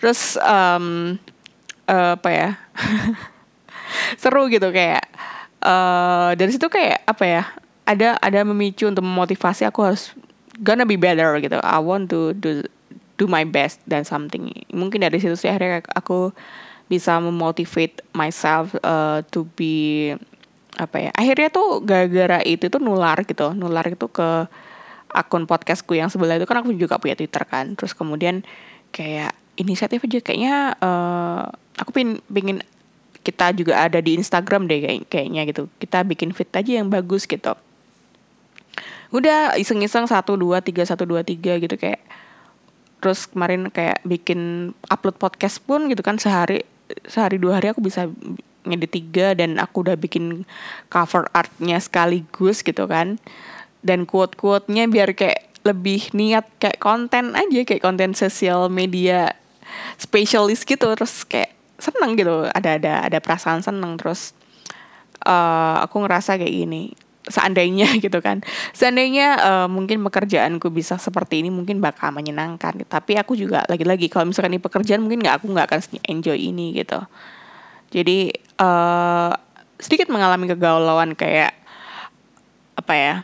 Terus 0.02 0.38
um, 0.42 1.18
uh, 1.90 2.14
apa 2.18 2.30
ya? 2.30 2.50
Seru 4.22 4.50
gitu 4.52 4.70
kayak 4.74 5.06
uh, 5.62 6.34
dari 6.38 6.52
situ 6.52 6.68
kayak 6.68 7.06
apa 7.06 7.24
ya 7.26 7.44
ada 7.86 8.18
ada 8.20 8.42
memicu 8.42 8.90
untuk 8.90 9.06
memotivasi 9.06 9.64
aku 9.70 9.80
harus 9.86 10.12
gonna 10.60 10.84
be 10.84 10.98
better 10.98 11.38
gitu. 11.42 11.62
I 11.62 11.80
want 11.80 12.10
to 12.12 12.34
do 12.38 12.66
do 13.16 13.26
my 13.30 13.46
best 13.48 13.80
dan 13.88 14.04
something. 14.04 14.52
Mungkin 14.74 15.06
dari 15.06 15.22
situ 15.22 15.38
sih 15.38 15.48
akhirnya 15.48 15.86
aku 15.94 16.34
bisa 16.86 17.18
memotivate 17.18 18.06
myself 18.14 18.74
uh, 18.86 19.26
to 19.34 19.50
be 19.58 20.14
apa 20.76 21.08
ya 21.08 21.12
akhirnya 21.16 21.50
tuh 21.50 21.82
gara-gara 21.82 22.44
itu 22.44 22.68
tuh 22.68 22.82
nular 22.82 23.22
gitu. 23.24 23.54
Nular 23.54 23.86
itu 23.88 24.10
ke 24.10 24.50
akun 25.16 25.48
podcastku 25.48 25.96
yang 25.96 26.12
sebelah 26.12 26.36
itu 26.36 26.44
kan 26.44 26.60
aku 26.60 26.76
juga 26.76 27.00
punya 27.00 27.16
Twitter 27.16 27.44
kan. 27.48 27.74
Terus 27.80 27.96
kemudian 27.96 28.44
kayak 28.92 29.32
inisiatif 29.56 30.04
aja 30.04 30.20
kayaknya 30.20 30.76
uh, 30.84 31.48
aku 31.80 31.96
pingin, 31.96 32.20
pingin 32.28 32.58
kita 33.26 33.56
juga 33.56 33.82
ada 33.88 33.98
di 34.04 34.20
Instagram 34.20 34.68
deh 34.68 34.84
kayak 34.84 35.08
kayaknya 35.08 35.42
gitu. 35.48 35.72
Kita 35.80 36.04
bikin 36.04 36.36
fit 36.36 36.52
aja 36.52 36.84
yang 36.84 36.92
bagus 36.92 37.26
gitu. 37.26 37.56
Udah 39.16 39.56
iseng-iseng 39.56 40.06
satu 40.06 40.36
dua 40.36 40.60
tiga 40.60 40.84
satu 40.84 41.08
dua 41.08 41.24
tiga 41.24 41.56
gitu 41.58 41.80
kayak. 41.80 42.04
Terus 43.00 43.30
kemarin 43.30 43.72
kayak 43.72 44.02
bikin 44.04 44.72
upload 44.92 45.16
podcast 45.16 45.62
pun 45.64 45.88
gitu 45.88 46.02
kan 46.04 46.20
sehari 46.20 46.66
sehari 47.10 47.42
dua 47.42 47.58
hari 47.58 47.74
aku 47.74 47.82
bisa 47.82 48.10
ngedit 48.66 48.92
tiga 48.92 49.38
dan 49.38 49.62
aku 49.62 49.86
udah 49.86 49.96
bikin 49.96 50.44
cover 50.90 51.30
artnya 51.32 51.78
sekaligus 51.78 52.66
gitu 52.66 52.90
kan 52.90 53.22
dan 53.86 54.10
quote-quote-nya 54.10 54.90
biar 54.90 55.14
kayak 55.14 55.46
lebih 55.62 56.10
niat 56.18 56.46
kayak 56.58 56.82
konten 56.82 57.38
aja 57.38 57.62
kayak 57.66 57.82
konten 57.82 58.18
sosial 58.18 58.70
media 58.70 59.34
specialist 59.98 60.66
gitu 60.66 60.90
terus 60.98 61.26
kayak 61.26 61.54
seneng 61.78 62.18
gitu. 62.18 62.50
Ada 62.50 62.82
ada 62.82 62.94
ada 63.06 63.18
perasaan 63.22 63.62
seneng 63.62 63.98
terus 63.98 64.34
uh, 65.26 65.86
aku 65.86 66.02
ngerasa 66.02 66.42
kayak 66.42 66.54
gini 66.54 66.94
seandainya 67.26 67.94
gitu 68.06 68.22
kan. 68.22 68.46
Seandainya 68.74 69.28
uh, 69.42 69.68
mungkin 69.70 70.02
pekerjaanku 70.06 70.70
bisa 70.74 70.98
seperti 70.98 71.46
ini 71.46 71.50
mungkin 71.54 71.78
bakal 71.82 72.14
menyenangkan 72.14 72.86
tapi 72.86 73.18
aku 73.18 73.34
juga 73.34 73.66
lagi-lagi 73.66 74.10
kalau 74.10 74.30
misalkan 74.30 74.58
ini 74.58 74.62
pekerjaan 74.62 75.02
mungkin 75.02 75.22
nggak 75.26 75.42
aku 75.42 75.50
nggak 75.50 75.66
akan 75.70 75.82
enjoy 76.10 76.38
ini 76.38 76.78
gitu. 76.78 77.02
Jadi 77.90 78.34
uh, 78.62 79.34
sedikit 79.82 80.10
mengalami 80.14 80.46
kegalauan 80.46 81.18
kayak 81.18 81.58
apa 82.76 82.94
ya 82.94 83.16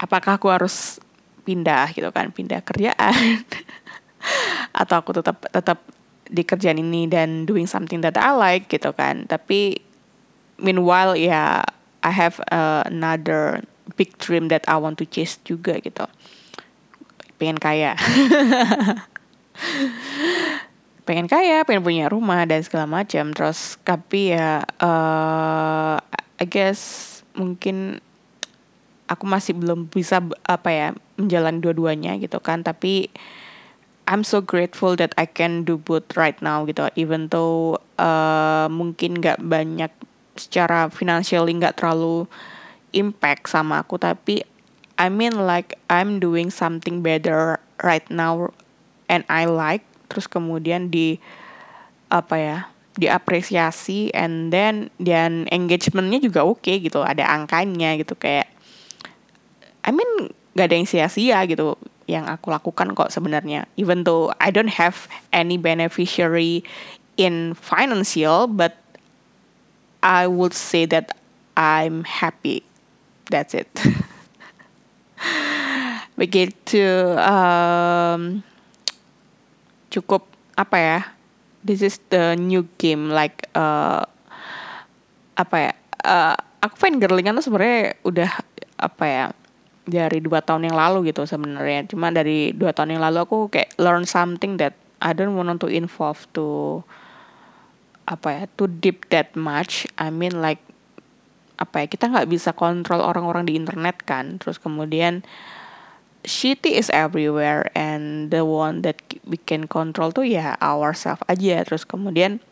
apakah 0.00 0.36
aku 0.36 0.48
harus 0.52 1.00
pindah 1.46 1.92
gitu 1.94 2.10
kan 2.10 2.32
pindah 2.34 2.60
kerjaan? 2.64 3.44
Atau 4.80 4.96
aku 4.98 5.10
tetap 5.16 5.46
tetap 5.48 5.78
di 6.26 6.42
kerjaan 6.42 6.82
ini 6.82 7.06
dan 7.06 7.46
doing 7.46 7.70
something 7.70 8.02
that 8.02 8.18
I 8.18 8.34
like 8.34 8.66
gitu 8.66 8.90
kan. 8.92 9.30
Tapi 9.30 9.78
meanwhile 10.58 11.14
ya 11.14 11.62
I 12.02 12.12
have 12.12 12.42
uh, 12.50 12.82
another 12.86 13.62
big 13.94 14.18
dream 14.18 14.50
that 14.50 14.66
I 14.66 14.76
want 14.78 14.98
to 14.98 15.06
chase 15.06 15.38
juga 15.46 15.78
gitu. 15.78 16.06
Pengen 17.38 17.58
kaya. 17.62 17.94
Pengen 21.06 21.30
kaya 21.30 21.62
pengen 21.62 21.86
punya 21.86 22.10
rumah 22.10 22.42
dan 22.50 22.66
segala 22.66 22.90
macam. 22.90 23.30
Terus 23.30 23.78
tapi 23.86 24.34
ya 24.34 24.66
uh, 24.82 26.02
I 26.42 26.44
guess 26.50 27.22
mungkin 27.38 28.02
aku 29.06 29.24
masih 29.26 29.54
belum 29.54 29.86
bisa 29.90 30.22
apa 30.46 30.70
ya 30.70 30.88
menjalani 31.18 31.62
dua-duanya 31.62 32.18
gitu 32.18 32.38
kan. 32.42 32.62
Tapi 32.66 33.10
I'm 34.06 34.22
so 34.22 34.38
grateful 34.38 34.94
that 35.02 35.14
I 35.18 35.26
can 35.26 35.66
do 35.66 35.78
both 35.78 36.14
right 36.14 36.38
now 36.38 36.62
gitu. 36.66 36.86
Even 36.94 37.26
though 37.30 37.82
uh, 37.98 38.70
mungkin 38.70 39.18
nggak 39.18 39.42
banyak 39.42 39.90
secara 40.38 40.86
financially 40.92 41.56
nggak 41.58 41.82
terlalu 41.82 42.30
impact 42.94 43.50
sama 43.50 43.82
aku. 43.82 43.98
Tapi 43.98 44.46
I 44.96 45.10
mean 45.10 45.34
like 45.42 45.74
I'm 45.90 46.22
doing 46.22 46.54
something 46.54 47.02
better 47.02 47.58
right 47.82 48.06
now 48.06 48.54
and 49.10 49.26
I 49.26 49.50
like. 49.50 49.82
Terus 50.06 50.30
kemudian 50.30 50.90
di 50.90 51.18
apa 52.06 52.38
ya 52.38 52.58
diapresiasi 52.96 54.14
and 54.14 54.54
then 54.54 54.88
dan 55.02 55.50
engagementnya 55.50 56.22
juga 56.22 56.46
oke 56.46 56.62
okay, 56.62 56.78
gitu. 56.78 57.02
Ada 57.02 57.26
angkanya 57.26 57.98
gitu 57.98 58.14
kayak 58.14 58.55
I 59.86 59.94
mean 59.94 60.34
gak 60.58 60.68
ada 60.68 60.74
yang 60.74 60.90
sia-sia 60.90 61.38
gitu 61.46 61.78
yang 62.10 62.26
aku 62.26 62.50
lakukan 62.50 62.98
kok 62.98 63.14
sebenarnya. 63.14 63.70
Even 63.78 64.02
though 64.02 64.34
I 64.42 64.50
don't 64.50 64.70
have 64.70 65.06
any 65.30 65.58
beneficiary 65.58 66.66
in 67.14 67.54
financial 67.54 68.50
but 68.50 68.74
I 70.02 70.26
would 70.26 70.54
say 70.54 70.86
that 70.90 71.14
I'm 71.54 72.02
happy. 72.02 72.66
That's 73.30 73.54
it. 73.54 73.70
Begitu 76.20 77.14
um, 77.22 78.42
cukup 79.90 80.26
apa 80.58 80.76
ya? 80.78 80.98
This 81.66 81.82
is 81.82 81.98
the 82.10 82.38
new 82.38 82.66
game 82.78 83.10
like 83.10 83.50
uh, 83.54 84.06
apa 85.34 85.56
ya? 85.58 85.72
Uh, 86.06 86.36
aku 86.62 86.74
fan 86.78 87.02
girlingan 87.02 87.34
tuh 87.38 87.50
sebenarnya 87.50 87.98
udah 88.06 88.30
apa 88.78 89.04
ya 89.06 89.24
dari 89.86 90.18
dua 90.18 90.42
tahun 90.42 90.68
yang 90.68 90.76
lalu 90.76 91.14
gitu 91.14 91.24
sebenarnya. 91.24 91.86
Cuma 91.86 92.10
dari 92.10 92.50
dua 92.50 92.74
tahun 92.74 92.98
yang 92.98 93.02
lalu 93.06 93.22
aku 93.22 93.38
kayak 93.48 93.72
learn 93.78 94.04
something 94.04 94.58
that 94.58 94.74
I 94.98 95.14
don't 95.14 95.38
want 95.38 95.62
to 95.62 95.70
involve 95.70 96.26
to 96.34 96.82
apa 98.06 98.28
ya 98.30 98.42
to 98.58 98.66
deep 98.66 99.06
that 99.14 99.34
much. 99.38 99.86
I 99.98 100.10
mean 100.10 100.42
like 100.42 100.60
apa 101.56 101.84
ya 101.84 101.86
kita 101.88 102.12
nggak 102.12 102.28
bisa 102.28 102.52
kontrol 102.52 103.00
orang-orang 103.00 103.46
di 103.46 103.54
internet 103.54 104.02
kan. 104.02 104.42
Terus 104.42 104.58
kemudian 104.58 105.22
shitty 106.26 106.74
is 106.74 106.90
everywhere 106.90 107.70
and 107.78 108.34
the 108.34 108.42
one 108.42 108.82
that 108.82 108.98
we 109.22 109.38
can 109.38 109.70
control 109.70 110.10
tuh 110.10 110.26
ya 110.26 110.58
ourselves 110.58 111.22
aja. 111.30 111.62
Terus 111.62 111.86
kemudian 111.86 112.42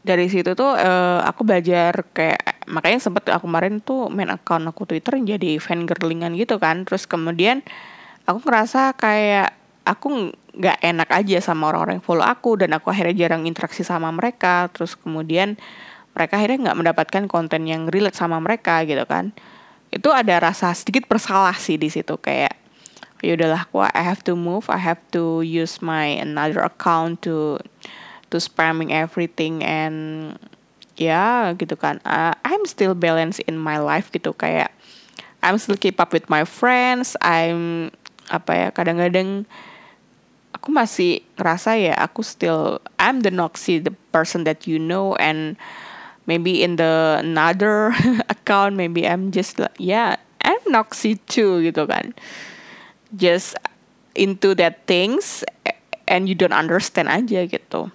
dari 0.00 0.32
situ 0.32 0.56
tuh 0.56 0.72
uh, 0.80 1.20
aku 1.28 1.44
belajar 1.44 1.92
kayak 2.16 2.64
makanya 2.72 3.00
sempet 3.04 3.28
aku 3.28 3.44
kemarin 3.44 3.84
tuh 3.84 4.08
main 4.08 4.32
account 4.32 4.64
aku 4.64 4.88
Twitter 4.88 5.20
jadi 5.20 5.60
fan 5.60 5.84
girlingan 5.84 6.32
gitu 6.40 6.56
kan. 6.56 6.88
Terus 6.88 7.04
kemudian 7.04 7.60
aku 8.24 8.40
ngerasa 8.40 8.96
kayak 8.96 9.52
aku 9.84 10.32
nggak 10.56 10.78
enak 10.82 11.08
aja 11.12 11.38
sama 11.44 11.68
orang-orang 11.70 12.00
yang 12.00 12.06
follow 12.06 12.24
aku 12.24 12.58
dan 12.58 12.72
aku 12.72 12.88
akhirnya 12.88 13.28
jarang 13.28 13.44
interaksi 13.44 13.84
sama 13.84 14.08
mereka. 14.08 14.72
Terus 14.72 14.96
kemudian 14.96 15.60
mereka 16.16 16.40
akhirnya 16.40 16.70
nggak 16.70 16.78
mendapatkan 16.80 17.22
konten 17.28 17.68
yang 17.68 17.84
relate 17.92 18.16
sama 18.16 18.40
mereka 18.40 18.80
gitu 18.88 19.04
kan. 19.04 19.36
Itu 19.92 20.16
ada 20.16 20.40
rasa 20.40 20.72
sedikit 20.72 21.04
bersalah 21.12 21.54
sih 21.60 21.76
di 21.76 21.92
situ 21.92 22.16
kayak 22.16 22.56
ya 23.20 23.36
udahlah 23.36 23.68
aku 23.68 23.84
I 23.84 24.00
have 24.00 24.24
to 24.24 24.32
move 24.32 24.72
I 24.72 24.80
have 24.80 25.04
to 25.12 25.44
use 25.44 25.84
my 25.84 26.08
another 26.24 26.64
account 26.64 27.20
to 27.28 27.60
to 28.30 28.38
spamming 28.38 28.94
everything 28.94 29.62
and 29.66 30.38
ya 30.94 31.52
gitu 31.58 31.74
kan. 31.74 31.98
Uh, 32.06 32.34
I'm 32.46 32.64
still 32.66 32.94
balance 32.94 33.42
in 33.44 33.58
my 33.58 33.78
life 33.82 34.10
gitu 34.14 34.34
kayak 34.34 34.70
I'm 35.40 35.56
still 35.56 35.76
keep 35.76 35.98
up 35.98 36.12
with 36.12 36.28
my 36.28 36.44
friends 36.44 37.16
I'm 37.24 37.90
apa 38.30 38.52
ya 38.54 38.68
kadang-kadang 38.70 39.48
aku 40.54 40.68
masih 40.70 41.24
ngerasa 41.34 41.74
ya 41.80 41.94
aku 41.98 42.22
still 42.22 42.78
I'm 43.00 43.24
the 43.24 43.32
Noxy 43.32 43.80
the 43.82 43.96
person 44.14 44.44
that 44.44 44.68
you 44.68 44.78
know 44.78 45.16
and 45.16 45.56
maybe 46.28 46.62
in 46.62 46.76
the 46.76 47.18
another 47.24 47.96
account 48.32 48.76
maybe 48.76 49.08
I'm 49.08 49.32
just 49.34 49.58
like 49.58 49.74
yeah 49.80 50.20
I'm 50.44 50.60
Noxy 50.68 51.18
too 51.26 51.64
gitu 51.64 51.88
kan. 51.88 52.12
Just 53.16 53.58
into 54.14 54.54
that 54.60 54.86
things 54.86 55.42
and 56.06 56.28
you 56.28 56.36
don't 56.36 56.54
understand 56.54 57.10
aja 57.10 57.46
gitu 57.46 57.90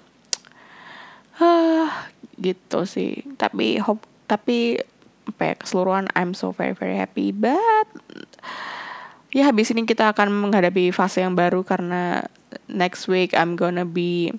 ah 1.40 2.10
gitu 2.40 2.84
sih. 2.88 3.24
Tapi 3.36 3.80
hope 3.80 4.04
tapi 4.26 4.80
apa 5.26 5.42
ya 5.42 5.54
keseluruhan 5.58 6.08
I'm 6.14 6.38
so 6.38 6.54
very 6.54 6.74
very 6.78 6.96
happy. 6.96 7.34
But 7.34 7.90
ya 9.36 9.52
habis 9.52 9.74
ini 9.74 9.84
kita 9.84 10.16
akan 10.16 10.32
menghadapi 10.32 10.96
fase 10.96 11.26
yang 11.26 11.36
baru 11.36 11.66
karena 11.66 12.30
next 12.72 13.12
week 13.12 13.36
I'm 13.36 13.60
gonna 13.60 13.84
be 13.84 14.32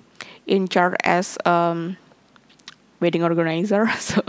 in 0.47 0.65
charge 0.65 0.97
as 1.05 1.37
um, 1.45 1.99
wedding 2.99 3.23
organizer. 3.23 3.85
So 3.97 4.19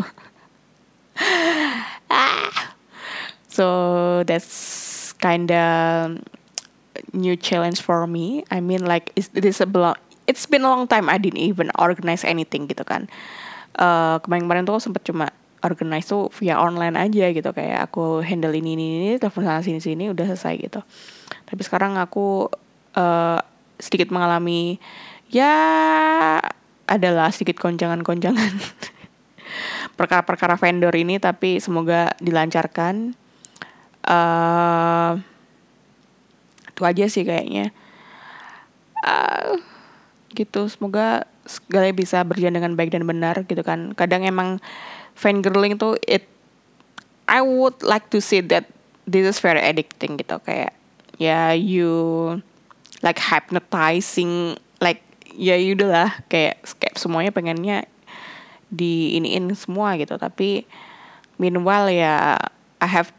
ah 2.15 2.75
so 3.51 3.67
that's 4.23 5.13
kinda 5.19 6.15
new 7.13 7.35
challenge 7.35 7.83
for 7.83 8.07
me. 8.07 8.47
I 8.55 8.63
mean 8.63 8.87
like 8.87 9.11
is 9.17 9.61
a 9.61 9.67
it's 10.29 10.45
been 10.45 10.63
a 10.63 10.71
long 10.71 10.85
time 10.85 11.09
I 11.09 11.17
didn't 11.17 11.41
even 11.41 11.73
organize 11.81 12.23
anything 12.23 12.69
gitu 12.69 12.85
kan. 12.85 13.09
Uh, 13.75 14.21
kemarin-kemarin 14.21 14.69
tuh 14.69 14.79
sempet 14.79 15.09
cuma 15.09 15.33
organize 15.65 16.07
tuh 16.07 16.31
via 16.39 16.61
online 16.61 16.95
aja 16.95 17.35
gitu 17.35 17.51
kayak 17.51 17.91
aku 17.91 18.23
handle 18.23 18.55
ini 18.55 18.79
ini 18.79 18.87
ini 19.03 19.09
telepon 19.19 19.43
sana 19.43 19.65
sini 19.65 19.81
sini 19.81 20.13
udah 20.13 20.29
selesai 20.29 20.55
gitu. 20.61 20.81
Tapi 21.49 21.61
sekarang 21.65 21.97
aku 21.97 22.53
uh, 22.95 23.41
sedikit 23.81 24.13
mengalami 24.13 24.77
ya 25.33 25.51
adalah 26.89 27.33
sedikit 27.33 27.59
konjangan-konjangan 27.59 28.53
perkara-perkara 29.99 30.61
vendor 30.61 30.95
ini 30.95 31.17
tapi 31.19 31.59
semoga 31.59 32.13
dilancarkan. 32.21 33.17
Uh, 34.09 35.21
itu 36.71 36.83
aja 36.87 37.05
sih 37.11 37.27
kayaknya. 37.27 37.75
Uh, 39.03 39.59
gitu. 40.39 40.71
Semoga 40.71 41.27
segalanya 41.43 41.97
bisa 41.99 42.23
berjalan 42.23 42.63
dengan 42.63 42.73
baik 42.79 42.95
dan 42.95 43.03
benar 43.03 43.43
gitu 43.51 43.67
kan. 43.67 43.91
Kadang 43.99 44.23
emang 44.23 44.63
fangirling 45.19 45.75
tuh 45.75 45.99
it 46.07 46.31
I 47.29 47.43
would 47.45 47.83
like 47.85 48.09
to 48.15 48.23
say 48.23 48.41
that 48.55 48.71
this 49.05 49.27
is 49.27 49.43
very 49.43 49.61
addicting 49.61 50.17
gitu. 50.17 50.39
Kayak 50.47 50.73
ya 51.19 51.51
yeah, 51.51 51.59
you 51.59 51.91
like 53.03 53.19
hypnotizing 53.19 54.57
like 54.79 55.03
ya 55.35 55.59
udah 55.59 55.89
lah. 55.91 56.11
Kayak 56.31 56.63
kayak 56.79 56.95
semuanya 56.97 57.35
pengennya 57.35 57.85
di 58.71 59.19
iniin 59.19 59.53
semua 59.59 59.99
gitu. 59.99 60.17
Tapi 60.17 60.65
meanwhile 61.37 61.91
ya 61.91 62.39
I 62.79 62.89
have 62.89 63.11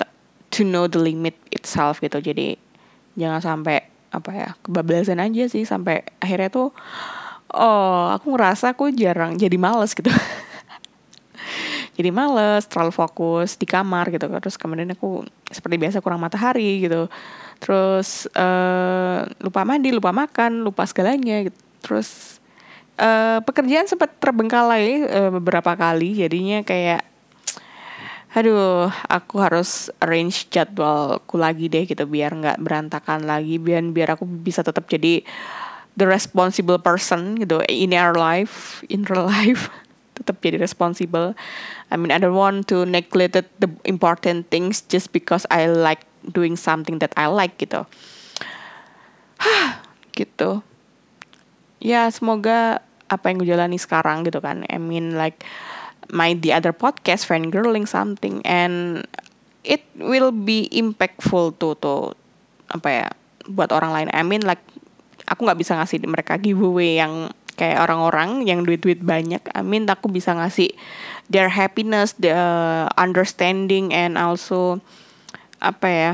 to 0.56 0.62
know 0.66 0.88
the 0.88 0.98
limit 0.98 1.36
itself 1.54 2.02
gitu. 2.02 2.18
Jadi 2.18 2.58
jangan 3.20 3.44
sampai 3.44 3.86
apa 4.10 4.30
ya 4.34 4.50
kebablasan 4.66 5.22
aja 5.22 5.46
sih 5.46 5.64
sampai 5.70 6.02
akhirnya 6.18 6.50
tuh 6.50 6.70
oh 7.54 8.14
aku 8.14 8.34
ngerasa 8.34 8.74
aku 8.74 8.94
jarang 8.94 9.38
jadi 9.38 9.58
males 9.58 9.94
gitu. 9.94 10.10
Jadi 12.00 12.16
males 12.16 12.64
terlalu 12.72 12.96
fokus 12.96 13.60
di 13.60 13.68
kamar 13.68 14.08
gitu 14.08 14.24
terus 14.40 14.56
kemudian 14.56 14.96
aku 14.96 15.28
seperti 15.52 15.76
biasa 15.76 16.00
kurang 16.00 16.24
matahari 16.24 16.88
gitu. 16.88 17.12
Terus 17.60 18.24
uh, 18.40 19.28
lupa 19.44 19.68
mandi 19.68 19.92
lupa 19.92 20.16
makan 20.16 20.64
lupa 20.64 20.88
segalanya 20.88 21.44
gitu. 21.44 21.60
Terus 21.84 22.40
uh, 22.96 23.44
pekerjaan 23.44 23.84
sempat 23.92 24.16
terbengkalai 24.16 25.04
uh, 25.12 25.32
beberapa 25.36 25.76
kali. 25.76 26.24
Jadinya 26.24 26.64
kayak 26.64 27.09
aduh 28.30 28.94
aku 29.10 29.42
harus 29.42 29.90
arrange 29.98 30.46
jadwalku 30.54 31.42
lagi 31.42 31.66
deh 31.66 31.90
gitu 31.90 32.06
biar 32.06 32.30
nggak 32.38 32.62
berantakan 32.62 33.26
lagi 33.26 33.58
biar 33.58 33.82
biar 33.90 34.14
aku 34.14 34.30
bisa 34.30 34.62
tetap 34.62 34.86
jadi 34.86 35.26
the 36.00 36.06
responsible 36.06 36.78
person 36.80 37.36
gitu 37.42 37.60
in 37.68 37.92
our 37.92 38.16
life 38.16 38.80
in 38.88 39.04
real 39.04 39.28
life. 39.28 39.68
Tetap 40.20 40.44
jadi 40.44 40.60
responsible. 40.60 41.32
I 41.92 41.96
mean 41.96 42.12
I 42.12 42.20
don't 42.20 42.36
want 42.36 42.68
to 42.72 42.84
neglect 42.84 43.40
the 43.40 43.70
important 43.88 44.52
things 44.52 44.84
just 44.84 45.16
because 45.16 45.48
I 45.48 45.72
like 45.72 46.04
doing 46.28 46.60
something 46.60 47.00
that 47.00 47.16
I 47.16 47.28
like 47.28 47.60
gitu. 47.60 47.88
Gitu. 50.20 50.60
Ya 51.80 52.12
semoga 52.12 52.84
apa 53.08 53.32
yang 53.32 53.40
gue 53.40 53.48
jalani 53.48 53.80
sekarang 53.80 54.28
gitu 54.28 54.44
kan 54.44 54.68
I 54.68 54.78
mean 54.78 55.16
like 55.16 55.48
my 56.10 56.34
the 56.34 56.54
other 56.54 56.74
podcast 56.74 57.26
girling 57.28 57.86
something 57.86 58.42
and 58.46 59.06
it 59.64 59.86
will 59.98 60.34
be 60.34 60.66
impactful 60.74 61.58
tuh 61.62 61.78
tuh 61.78 62.18
apa 62.70 62.88
ya 62.90 63.08
buat 63.50 63.74
orang 63.74 63.92
lain. 63.94 64.10
I 64.14 64.22
mean 64.22 64.46
like 64.46 64.62
aku 65.26 65.46
nggak 65.46 65.60
bisa 65.60 65.78
ngasih 65.78 66.06
mereka 66.06 66.38
giveaway 66.38 66.98
yang 67.02 67.34
kayak 67.60 67.84
orang-orang 67.84 68.48
yang 68.48 68.64
duit-duit 68.64 69.04
banyak. 69.04 69.44
I 69.52 69.62
mean 69.62 69.90
aku 69.90 70.08
bisa 70.08 70.32
ngasih 70.32 70.72
their 71.28 71.52
happiness 71.52 72.16
the 72.18 72.34
understanding 72.96 73.92
and 73.92 74.16
also 74.16 74.80
apa 75.60 75.88
ya 75.92 76.12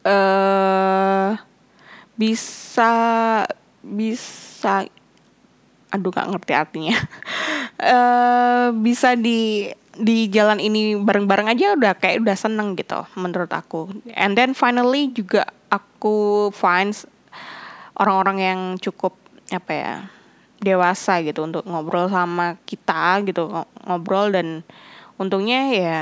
eh 0.00 0.10
uh, 0.12 1.30
bisa 2.16 2.92
bisa 3.80 4.84
aduh 5.90 6.10
gak 6.14 6.30
ngerti 6.30 6.52
artinya. 6.54 6.96
Uh, 7.78 8.70
bisa 8.86 9.18
di 9.18 9.70
di 10.00 10.30
jalan 10.30 10.62
ini 10.62 10.96
bareng-bareng 10.96 11.50
aja 11.50 11.76
udah 11.76 11.92
kayak 11.98 12.22
udah 12.24 12.36
seneng 12.38 12.78
gitu 12.78 13.04
menurut 13.18 13.50
aku. 13.50 13.90
And 14.14 14.38
then 14.38 14.54
finally 14.56 15.10
juga 15.10 15.50
aku 15.68 16.48
find 16.54 16.94
orang-orang 17.98 18.38
yang 18.40 18.60
cukup 18.78 19.18
apa 19.50 19.72
ya 19.74 19.92
dewasa 20.62 21.20
gitu 21.26 21.42
untuk 21.42 21.66
ngobrol 21.66 22.06
sama 22.06 22.56
kita 22.64 23.24
gitu 23.26 23.50
ngobrol 23.84 24.30
dan 24.30 24.62
untungnya 25.16 25.60
ya 25.72 25.98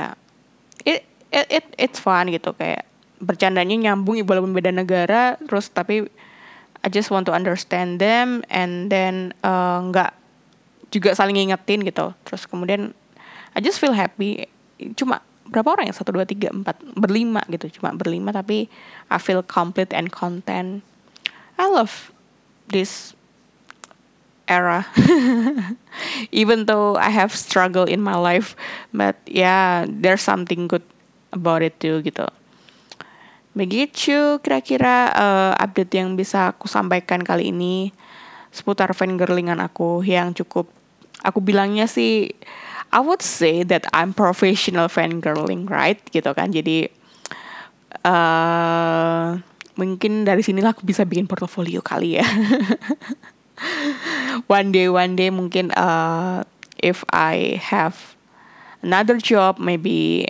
it 0.85 1.07
it, 1.33 1.47
it 1.49 1.65
it's 1.75 1.99
fun 1.99 2.29
gitu. 2.29 2.53
Kayak 2.53 2.85
bercandanya 3.19 3.75
nyambung 3.75 4.23
walaupun 4.23 4.55
beda 4.55 4.71
negara 4.71 5.35
terus 5.43 5.67
tapi 5.67 6.07
I 6.83 6.87
just 6.87 7.11
want 7.11 7.27
to 7.27 7.33
understand 7.35 7.99
them 7.99 8.43
and 8.47 8.87
then 8.87 9.35
uh, 9.43 9.83
nggak 9.91 10.15
juga 10.89 11.11
saling 11.13 11.35
ngingetin 11.35 11.83
gitu. 11.83 12.15
Terus 12.23 12.47
kemudian 12.47 12.95
I 13.51 13.59
just 13.59 13.83
feel 13.83 13.91
happy. 13.91 14.47
Cuma 14.95 15.19
berapa 15.49 15.75
orang 15.75 15.91
ya? 15.91 15.95
Satu 15.95 16.15
dua 16.15 16.23
tiga 16.23 16.47
empat 16.49 16.79
berlima 16.95 17.43
gitu. 17.51 17.67
Cuma 17.79 17.91
berlima 17.91 18.31
tapi 18.31 18.71
I 19.11 19.17
feel 19.19 19.43
complete 19.43 19.91
and 19.91 20.07
content. 20.07 20.81
I 21.59 21.67
love 21.67 22.15
this 22.71 23.11
era. 24.47 24.87
Even 26.31 26.65
though 26.65 26.95
I 26.95 27.11
have 27.11 27.35
struggle 27.35 27.83
in 27.83 27.99
my 27.99 28.15
life 28.15 28.55
but 28.95 29.19
yeah 29.27 29.83
there's 29.85 30.23
something 30.23 30.65
good 30.65 30.81
about 31.29 31.61
it 31.61 31.77
too 31.77 32.01
gitu 32.01 32.25
begitu 33.59 34.39
kira-kira 34.39 35.11
uh, 35.11 35.51
update 35.59 35.99
yang 35.99 36.15
bisa 36.15 36.55
aku 36.55 36.71
sampaikan 36.71 37.19
kali 37.19 37.51
ini 37.51 37.91
seputar 38.55 38.95
fangirlingan 38.95 39.59
aku 39.59 39.99
yang 40.07 40.31
cukup 40.31 40.71
aku 41.19 41.43
bilangnya 41.43 41.85
sih 41.85 42.31
I 42.89 42.99
would 43.05 43.21
say 43.21 43.61
that 43.69 43.85
I'm 43.93 44.17
professional 44.17 44.89
fangirling, 44.89 45.69
right? 45.69 46.01
Gitu 46.09 46.25
kan. 46.33 46.49
Jadi 46.49 46.89
uh, 48.01 49.37
mungkin 49.77 50.25
dari 50.25 50.41
sinilah 50.41 50.73
aku 50.73 50.89
bisa 50.89 51.05
bikin 51.05 51.29
portofolio 51.29 51.85
kali 51.85 52.17
ya. 52.17 52.25
one 54.49 54.73
day, 54.73 54.89
one 54.89 55.13
day 55.13 55.29
mungkin 55.29 55.69
uh, 55.77 56.41
if 56.81 57.05
I 57.13 57.61
have 57.61 58.17
another 58.81 59.21
job, 59.21 59.61
maybe 59.61 60.25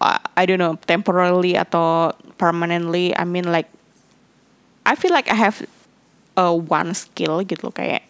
I 0.00 0.42
don't 0.48 0.60
know 0.60 0.80
temporarily 0.88 1.56
atau 1.56 2.16
permanently. 2.40 3.12
I 3.12 3.28
mean 3.28 3.52
like 3.52 3.68
I 4.88 4.96
feel 4.96 5.12
like 5.12 5.28
I 5.28 5.36
have 5.36 5.60
uh, 6.40 6.56
one 6.56 6.96
skill 6.96 7.44
gitu 7.44 7.68
kayak 7.68 8.08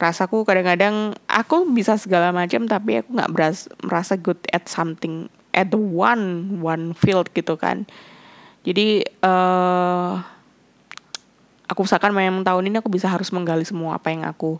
rasaku 0.00 0.48
kadang-kadang 0.48 1.12
aku 1.28 1.68
bisa 1.76 2.00
segala 2.00 2.32
macam 2.32 2.64
tapi 2.64 3.04
aku 3.04 3.12
nggak 3.12 3.32
merasa 3.84 4.16
good 4.16 4.40
at 4.48 4.64
something 4.64 5.28
at 5.52 5.68
the 5.68 5.76
one 5.76 6.56
one 6.64 6.96
field 6.96 7.28
gitu 7.36 7.60
kan 7.60 7.84
jadi 8.64 9.04
uh, 9.20 10.24
aku 11.68 11.84
usahakan 11.84 12.16
memang 12.16 12.48
tahun 12.48 12.72
ini 12.72 12.80
aku 12.80 12.88
bisa 12.88 13.12
harus 13.12 13.28
menggali 13.28 13.68
semua 13.68 14.00
apa 14.00 14.08
yang 14.08 14.24
aku 14.24 14.56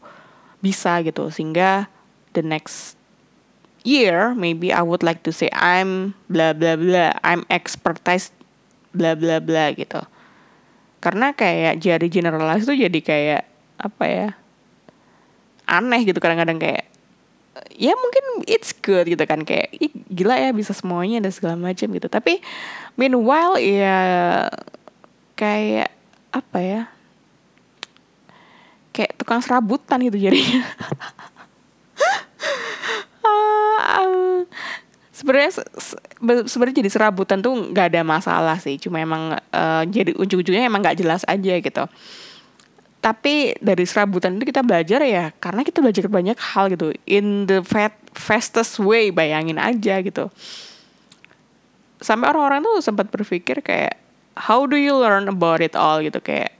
bisa 0.60 1.00
gitu 1.00 1.32
sehingga 1.32 1.88
the 2.36 2.44
next 2.44 2.99
year 3.84 4.36
maybe 4.36 4.72
I 4.72 4.84
would 4.84 5.02
like 5.02 5.24
to 5.24 5.32
say 5.32 5.48
I'm 5.54 6.12
bla 6.28 6.52
bla 6.52 6.76
bla 6.76 7.16
I'm 7.24 7.44
expertise 7.48 8.34
bla 8.92 9.14
bla 9.14 9.38
bla 9.38 9.72
gitu. 9.74 10.02
Karena 11.00 11.32
kayak 11.32 11.80
jadi 11.80 12.06
generalis 12.12 12.68
itu 12.68 12.84
jadi 12.86 13.00
kayak 13.00 13.42
apa 13.80 14.04
ya 14.04 14.28
aneh 15.64 16.02
gitu 16.04 16.20
kadang-kadang 16.20 16.60
kayak 16.60 16.84
ya 17.78 17.96
mungkin 17.96 18.44
it's 18.44 18.76
good 18.76 19.08
gitu 19.08 19.24
kan 19.24 19.46
kayak 19.46 19.72
gila 20.12 20.36
ya 20.36 20.50
bisa 20.52 20.76
semuanya 20.76 21.22
dan 21.24 21.32
segala 21.32 21.56
macam 21.56 21.88
gitu. 21.88 22.08
Tapi 22.10 22.42
meanwhile 23.00 23.56
ya 23.56 23.98
kayak 25.38 25.88
apa 26.30 26.58
ya 26.60 26.82
kayak 28.92 29.16
tukang 29.16 29.40
serabutan 29.40 30.02
gitu 30.04 30.18
jadinya 30.18 30.66
uh, 34.00 34.40
sebenarnya 35.20 35.52
sebenarnya 36.48 36.80
jadi 36.80 36.90
serabutan 36.90 37.44
tuh 37.44 37.52
nggak 37.52 37.92
ada 37.92 38.02
masalah 38.02 38.56
sih. 38.56 38.80
Cuma 38.80 38.98
emang 39.00 39.36
uh, 39.36 39.82
jadi 39.84 40.16
ujung-ujungnya 40.16 40.64
emang 40.64 40.80
nggak 40.80 40.98
jelas 40.98 41.22
aja 41.28 41.54
gitu. 41.60 41.84
Tapi 43.00 43.56
dari 43.60 43.84
serabutan 43.88 44.36
itu 44.36 44.48
kita 44.48 44.60
belajar 44.60 45.00
ya 45.04 45.32
karena 45.40 45.64
kita 45.64 45.80
belajar 45.80 46.04
banyak 46.08 46.36
hal 46.36 46.72
gitu. 46.72 46.92
In 47.04 47.44
the 47.44 47.64
fastest 48.16 48.80
way 48.80 49.12
bayangin 49.12 49.60
aja 49.60 50.00
gitu. 50.00 50.32
Sampai 52.00 52.32
orang-orang 52.32 52.64
tuh 52.64 52.80
sempat 52.80 53.12
berpikir 53.12 53.60
kayak 53.60 54.00
how 54.36 54.64
do 54.64 54.76
you 54.76 54.96
learn 54.96 55.28
about 55.28 55.60
it 55.60 55.76
all? 55.76 56.00
gitu 56.00 56.20
kayak. 56.20 56.56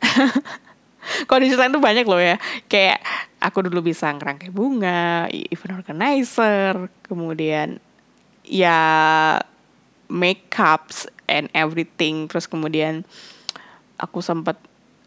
Kalau 1.26 1.40
di 1.42 1.50
tuh 1.50 1.82
banyak 1.82 2.06
loh 2.06 2.20
ya. 2.20 2.38
Kayak 2.70 3.02
aku 3.40 3.66
dulu 3.66 3.90
bisa 3.90 4.12
ngerangkai 4.12 4.52
bunga 4.52 5.26
event 5.32 5.80
organizer 5.80 6.92
kemudian 7.08 7.80
ya 8.44 8.78
makeups 10.10 11.08
and 11.30 11.46
everything. 11.56 12.26
Terus 12.26 12.44
kemudian 12.50 13.06
aku 13.96 14.20
sempat 14.20 14.58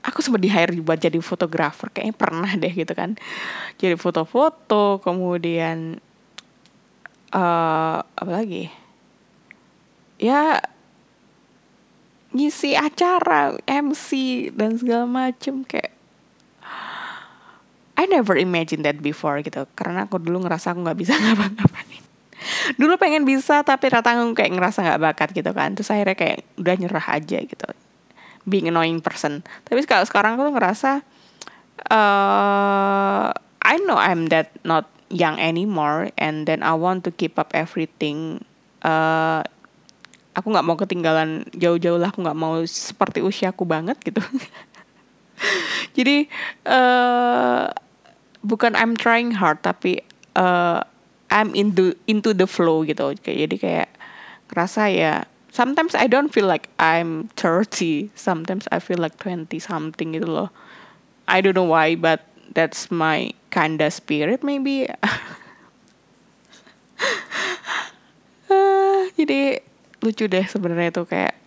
aku 0.03 0.19
sempat 0.23 0.41
di 0.41 0.49
hire 0.49 0.73
buat 0.79 0.97
jadi 0.97 1.19
fotografer. 1.19 1.91
Kayaknya 1.91 2.15
pernah 2.15 2.51
deh 2.55 2.73
gitu 2.73 2.93
kan. 2.95 3.19
Jadi 3.77 3.95
foto-foto 3.99 5.03
kemudian 5.03 5.99
uh, 7.35 7.99
apa 8.01 8.31
lagi? 8.31 8.71
Ya 10.17 10.63
ngisi 12.33 12.73
acara 12.73 13.59
MC 13.67 14.09
dan 14.55 14.79
segala 14.79 15.05
macem. 15.05 15.67
Kayak 15.67 15.93
I 17.93 18.09
never 18.09 18.33
imagine 18.33 18.81
that 18.83 18.99
before 18.99 19.39
gitu. 19.45 19.69
Karena 19.77 20.09
aku 20.09 20.17
dulu 20.17 20.45
ngerasa 20.45 20.73
aku 20.73 20.81
nggak 20.81 20.99
bisa 20.99 21.13
ngapa-ngapain. 21.21 22.01
Dulu 22.75 22.99
pengen 22.99 23.23
bisa 23.23 23.63
tapi 23.63 23.87
rata 23.87 24.11
kayak 24.11 24.51
ngerasa 24.51 24.83
nggak 24.83 25.01
bakat 25.01 25.29
gitu 25.31 25.51
kan. 25.53 25.77
Terus 25.77 25.93
akhirnya 25.93 26.17
kayak 26.17 26.37
udah 26.57 26.75
nyerah 26.75 27.07
aja 27.13 27.39
gitu. 27.39 27.69
Being 28.43 28.67
annoying 28.73 28.99
person. 28.99 29.45
Tapi 29.63 29.85
kalau 29.85 30.03
sekarang 30.03 30.35
aku 30.35 30.51
ngerasa 30.57 31.05
uh, 31.93 33.29
I 33.63 33.75
know 33.85 33.95
I'm 33.95 34.27
that 34.33 34.51
not 34.67 34.89
young 35.13 35.37
anymore 35.37 36.09
and 36.17 36.49
then 36.49 36.65
I 36.65 36.75
want 36.75 37.05
to 37.07 37.11
keep 37.13 37.37
up 37.39 37.53
everything. 37.55 38.43
Uh, 38.83 39.45
aku 40.33 40.49
nggak 40.49 40.65
mau 40.65 40.75
ketinggalan 40.75 41.45
jauh-jauh 41.53 42.01
lah 42.01 42.09
aku 42.09 42.25
nggak 42.25 42.37
mau 42.37 42.57
seperti 42.65 43.21
usiaku 43.21 43.63
banget 43.69 43.97
gitu 44.01 44.19
jadi 45.97 46.27
uh, 46.67 47.71
bukan 48.43 48.75
I'm 48.75 48.93
trying 48.97 49.33
hard 49.35 49.63
tapi 49.63 50.03
uh, 50.35 50.83
I'm 51.33 51.55
into 51.57 51.97
into 52.05 52.33
the 52.35 52.45
flow 52.45 52.85
gitu. 52.85 53.17
Jadi 53.17 53.55
kayak 53.57 53.89
ngerasa 54.53 54.93
ya 54.93 55.25
sometimes 55.49 55.93
I 55.97 56.09
don't 56.09 56.29
feel 56.29 56.45
like 56.45 56.69
I'm 56.77 57.29
30 57.37 58.13
sometimes 58.13 58.65
I 58.69 58.77
feel 58.81 58.97
like 58.97 59.17
20 59.21 59.49
something 59.57 60.13
gitu 60.13 60.29
loh. 60.29 60.49
I 61.25 61.39
don't 61.39 61.55
know 61.55 61.69
why 61.69 61.95
but 61.95 62.25
that's 62.53 62.91
my 62.93 63.33
kinda 63.49 63.89
spirit 63.89 64.43
maybe. 64.43 64.89
Uh, 68.49 69.09
jadi 69.19 69.63
lucu 70.03 70.27
deh 70.27 70.45
sebenarnya 70.45 70.91
tuh 70.91 71.07
kayak 71.07 71.42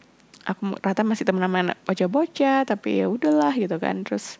aku 0.47 0.79
rata 0.79 1.03
masih 1.03 1.27
teman-teman 1.27 1.75
bocah-bocah 1.85 2.65
tapi 2.65 3.03
ya 3.03 3.11
udahlah 3.11 3.53
gitu 3.59 3.77
kan. 3.83 4.07
Terus 4.07 4.39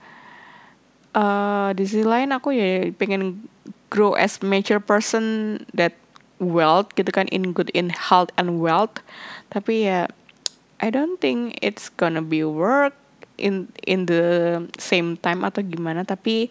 uh, 1.19 1.75
di 1.75 1.85
sisi 1.85 2.07
lain 2.07 2.31
aku 2.31 2.55
ya 2.55 2.89
pengen 2.95 3.51
grow 3.91 4.15
as 4.15 4.39
mature 4.41 4.79
person 4.79 5.59
that 5.75 5.99
wealth 6.39 6.95
gitu 6.95 7.11
kan 7.11 7.27
in 7.35 7.51
good 7.51 7.69
in 7.75 7.91
health 7.91 8.31
and 8.39 8.63
wealth. 8.63 9.03
Tapi 9.51 9.91
ya 9.91 10.07
I 10.79 10.95
don't 10.95 11.19
think 11.19 11.59
it's 11.59 11.91
gonna 11.91 12.23
be 12.23 12.47
work 12.47 12.95
in 13.37 13.69
in 13.83 14.07
the 14.07 14.25
same 14.79 15.19
time 15.19 15.43
atau 15.43 15.61
gimana. 15.67 16.07
Tapi 16.07 16.49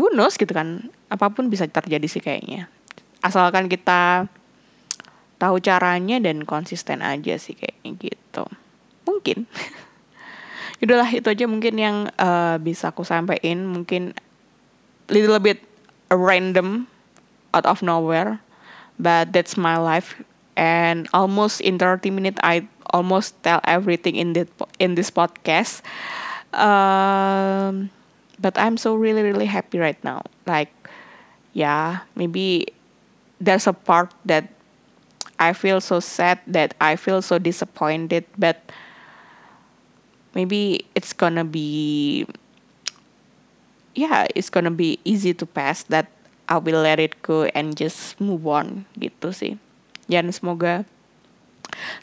who 0.00 0.08
knows 0.16 0.40
gitu 0.40 0.56
kan 0.56 0.88
apa 1.12 1.28
pun 1.28 1.52
bisa 1.52 1.68
terjadi 1.68 2.06
sih 2.08 2.24
kayaknya. 2.24 2.72
Asalkan 3.20 3.68
kita 3.68 4.24
tahu 5.36 5.56
caranya 5.60 6.20
dan 6.20 6.44
konsisten 6.44 7.00
aja 7.00 7.40
sih 7.40 7.56
kayaknya 7.56 7.96
gitu 7.96 8.44
mungkin. 9.10 9.50
Udahlah 10.82 11.10
itu 11.12 11.28
aja 11.28 11.44
mungkin 11.44 11.74
yang 11.76 11.96
uh, 12.16 12.56
bisa 12.62 12.94
aku 12.94 13.02
sampaikan. 13.04 13.66
Mungkin 13.66 14.14
little 15.10 15.42
bit 15.42 15.60
random 16.08 16.86
out 17.50 17.66
of 17.66 17.82
nowhere 17.82 18.38
but 19.00 19.32
that's 19.32 19.56
my 19.56 19.80
life. 19.80 20.20
And 20.54 21.08
almost 21.16 21.64
in 21.64 21.80
30 21.80 22.12
minutes 22.12 22.38
I 22.44 22.68
almost 22.92 23.40
tell 23.42 23.60
everything 23.64 24.16
in 24.16 24.36
the 24.36 24.44
in 24.78 24.94
this 24.94 25.08
podcast. 25.08 25.80
Um, 26.52 27.88
but 28.36 28.58
I'm 28.60 28.76
so 28.76 28.94
really 28.94 29.24
really 29.24 29.48
happy 29.48 29.80
right 29.80 29.98
now. 30.04 30.22
Like 30.44 30.70
yeah 31.56 32.06
maybe 32.14 32.68
there's 33.40 33.66
a 33.66 33.72
part 33.72 34.12
that 34.28 34.52
I 35.40 35.56
feel 35.56 35.80
so 35.80 35.98
sad 35.98 36.38
that 36.46 36.76
I 36.78 36.94
feel 36.94 37.22
so 37.24 37.40
disappointed 37.40 38.28
but 38.36 38.60
maybe 40.34 40.84
it's 40.94 41.12
gonna 41.12 41.44
be 41.44 42.26
yeah 43.94 44.26
it's 44.34 44.50
gonna 44.50 44.72
be 44.72 44.98
easy 45.04 45.34
to 45.34 45.46
pass 45.46 45.82
that 45.90 46.08
I 46.50 46.58
will 46.58 46.82
let 46.82 46.98
it 46.98 47.22
go 47.22 47.46
and 47.54 47.78
just 47.78 48.18
move 48.18 48.42
on 48.50 48.90
gitu 48.98 49.30
sih. 49.30 49.54
Dan 50.10 50.34
semoga 50.34 50.82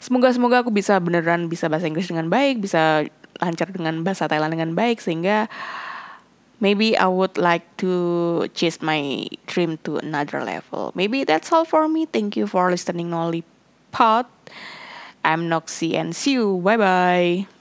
semoga 0.00 0.32
semoga 0.32 0.64
aku 0.64 0.72
bisa 0.72 0.96
beneran 0.96 1.52
bisa 1.52 1.68
bahasa 1.68 1.84
Inggris 1.84 2.08
dengan 2.08 2.32
baik, 2.32 2.64
bisa 2.64 3.04
lancar 3.44 3.68
dengan 3.68 4.00
bahasa 4.00 4.24
Thailand 4.24 4.56
dengan 4.56 4.72
baik 4.72 5.04
sehingga 5.04 5.52
maybe 6.64 6.96
I 6.96 7.06
would 7.06 7.36
like 7.36 7.68
to 7.84 8.48
chase 8.56 8.80
my 8.80 9.28
dream 9.44 9.76
to 9.84 10.00
another 10.00 10.40
level. 10.40 10.96
Maybe 10.96 11.28
that's 11.28 11.52
all 11.52 11.68
for 11.68 11.84
me. 11.86 12.08
Thank 12.08 12.40
you 12.40 12.48
for 12.48 12.72
listening 12.72 13.12
Nolly 13.12 13.44
Pod. 13.92 14.24
I'm 15.20 15.52
Noxy 15.52 15.92
and 15.92 16.16
see 16.16 16.40
you. 16.40 16.56
Bye 16.64 16.80
bye. 16.80 17.57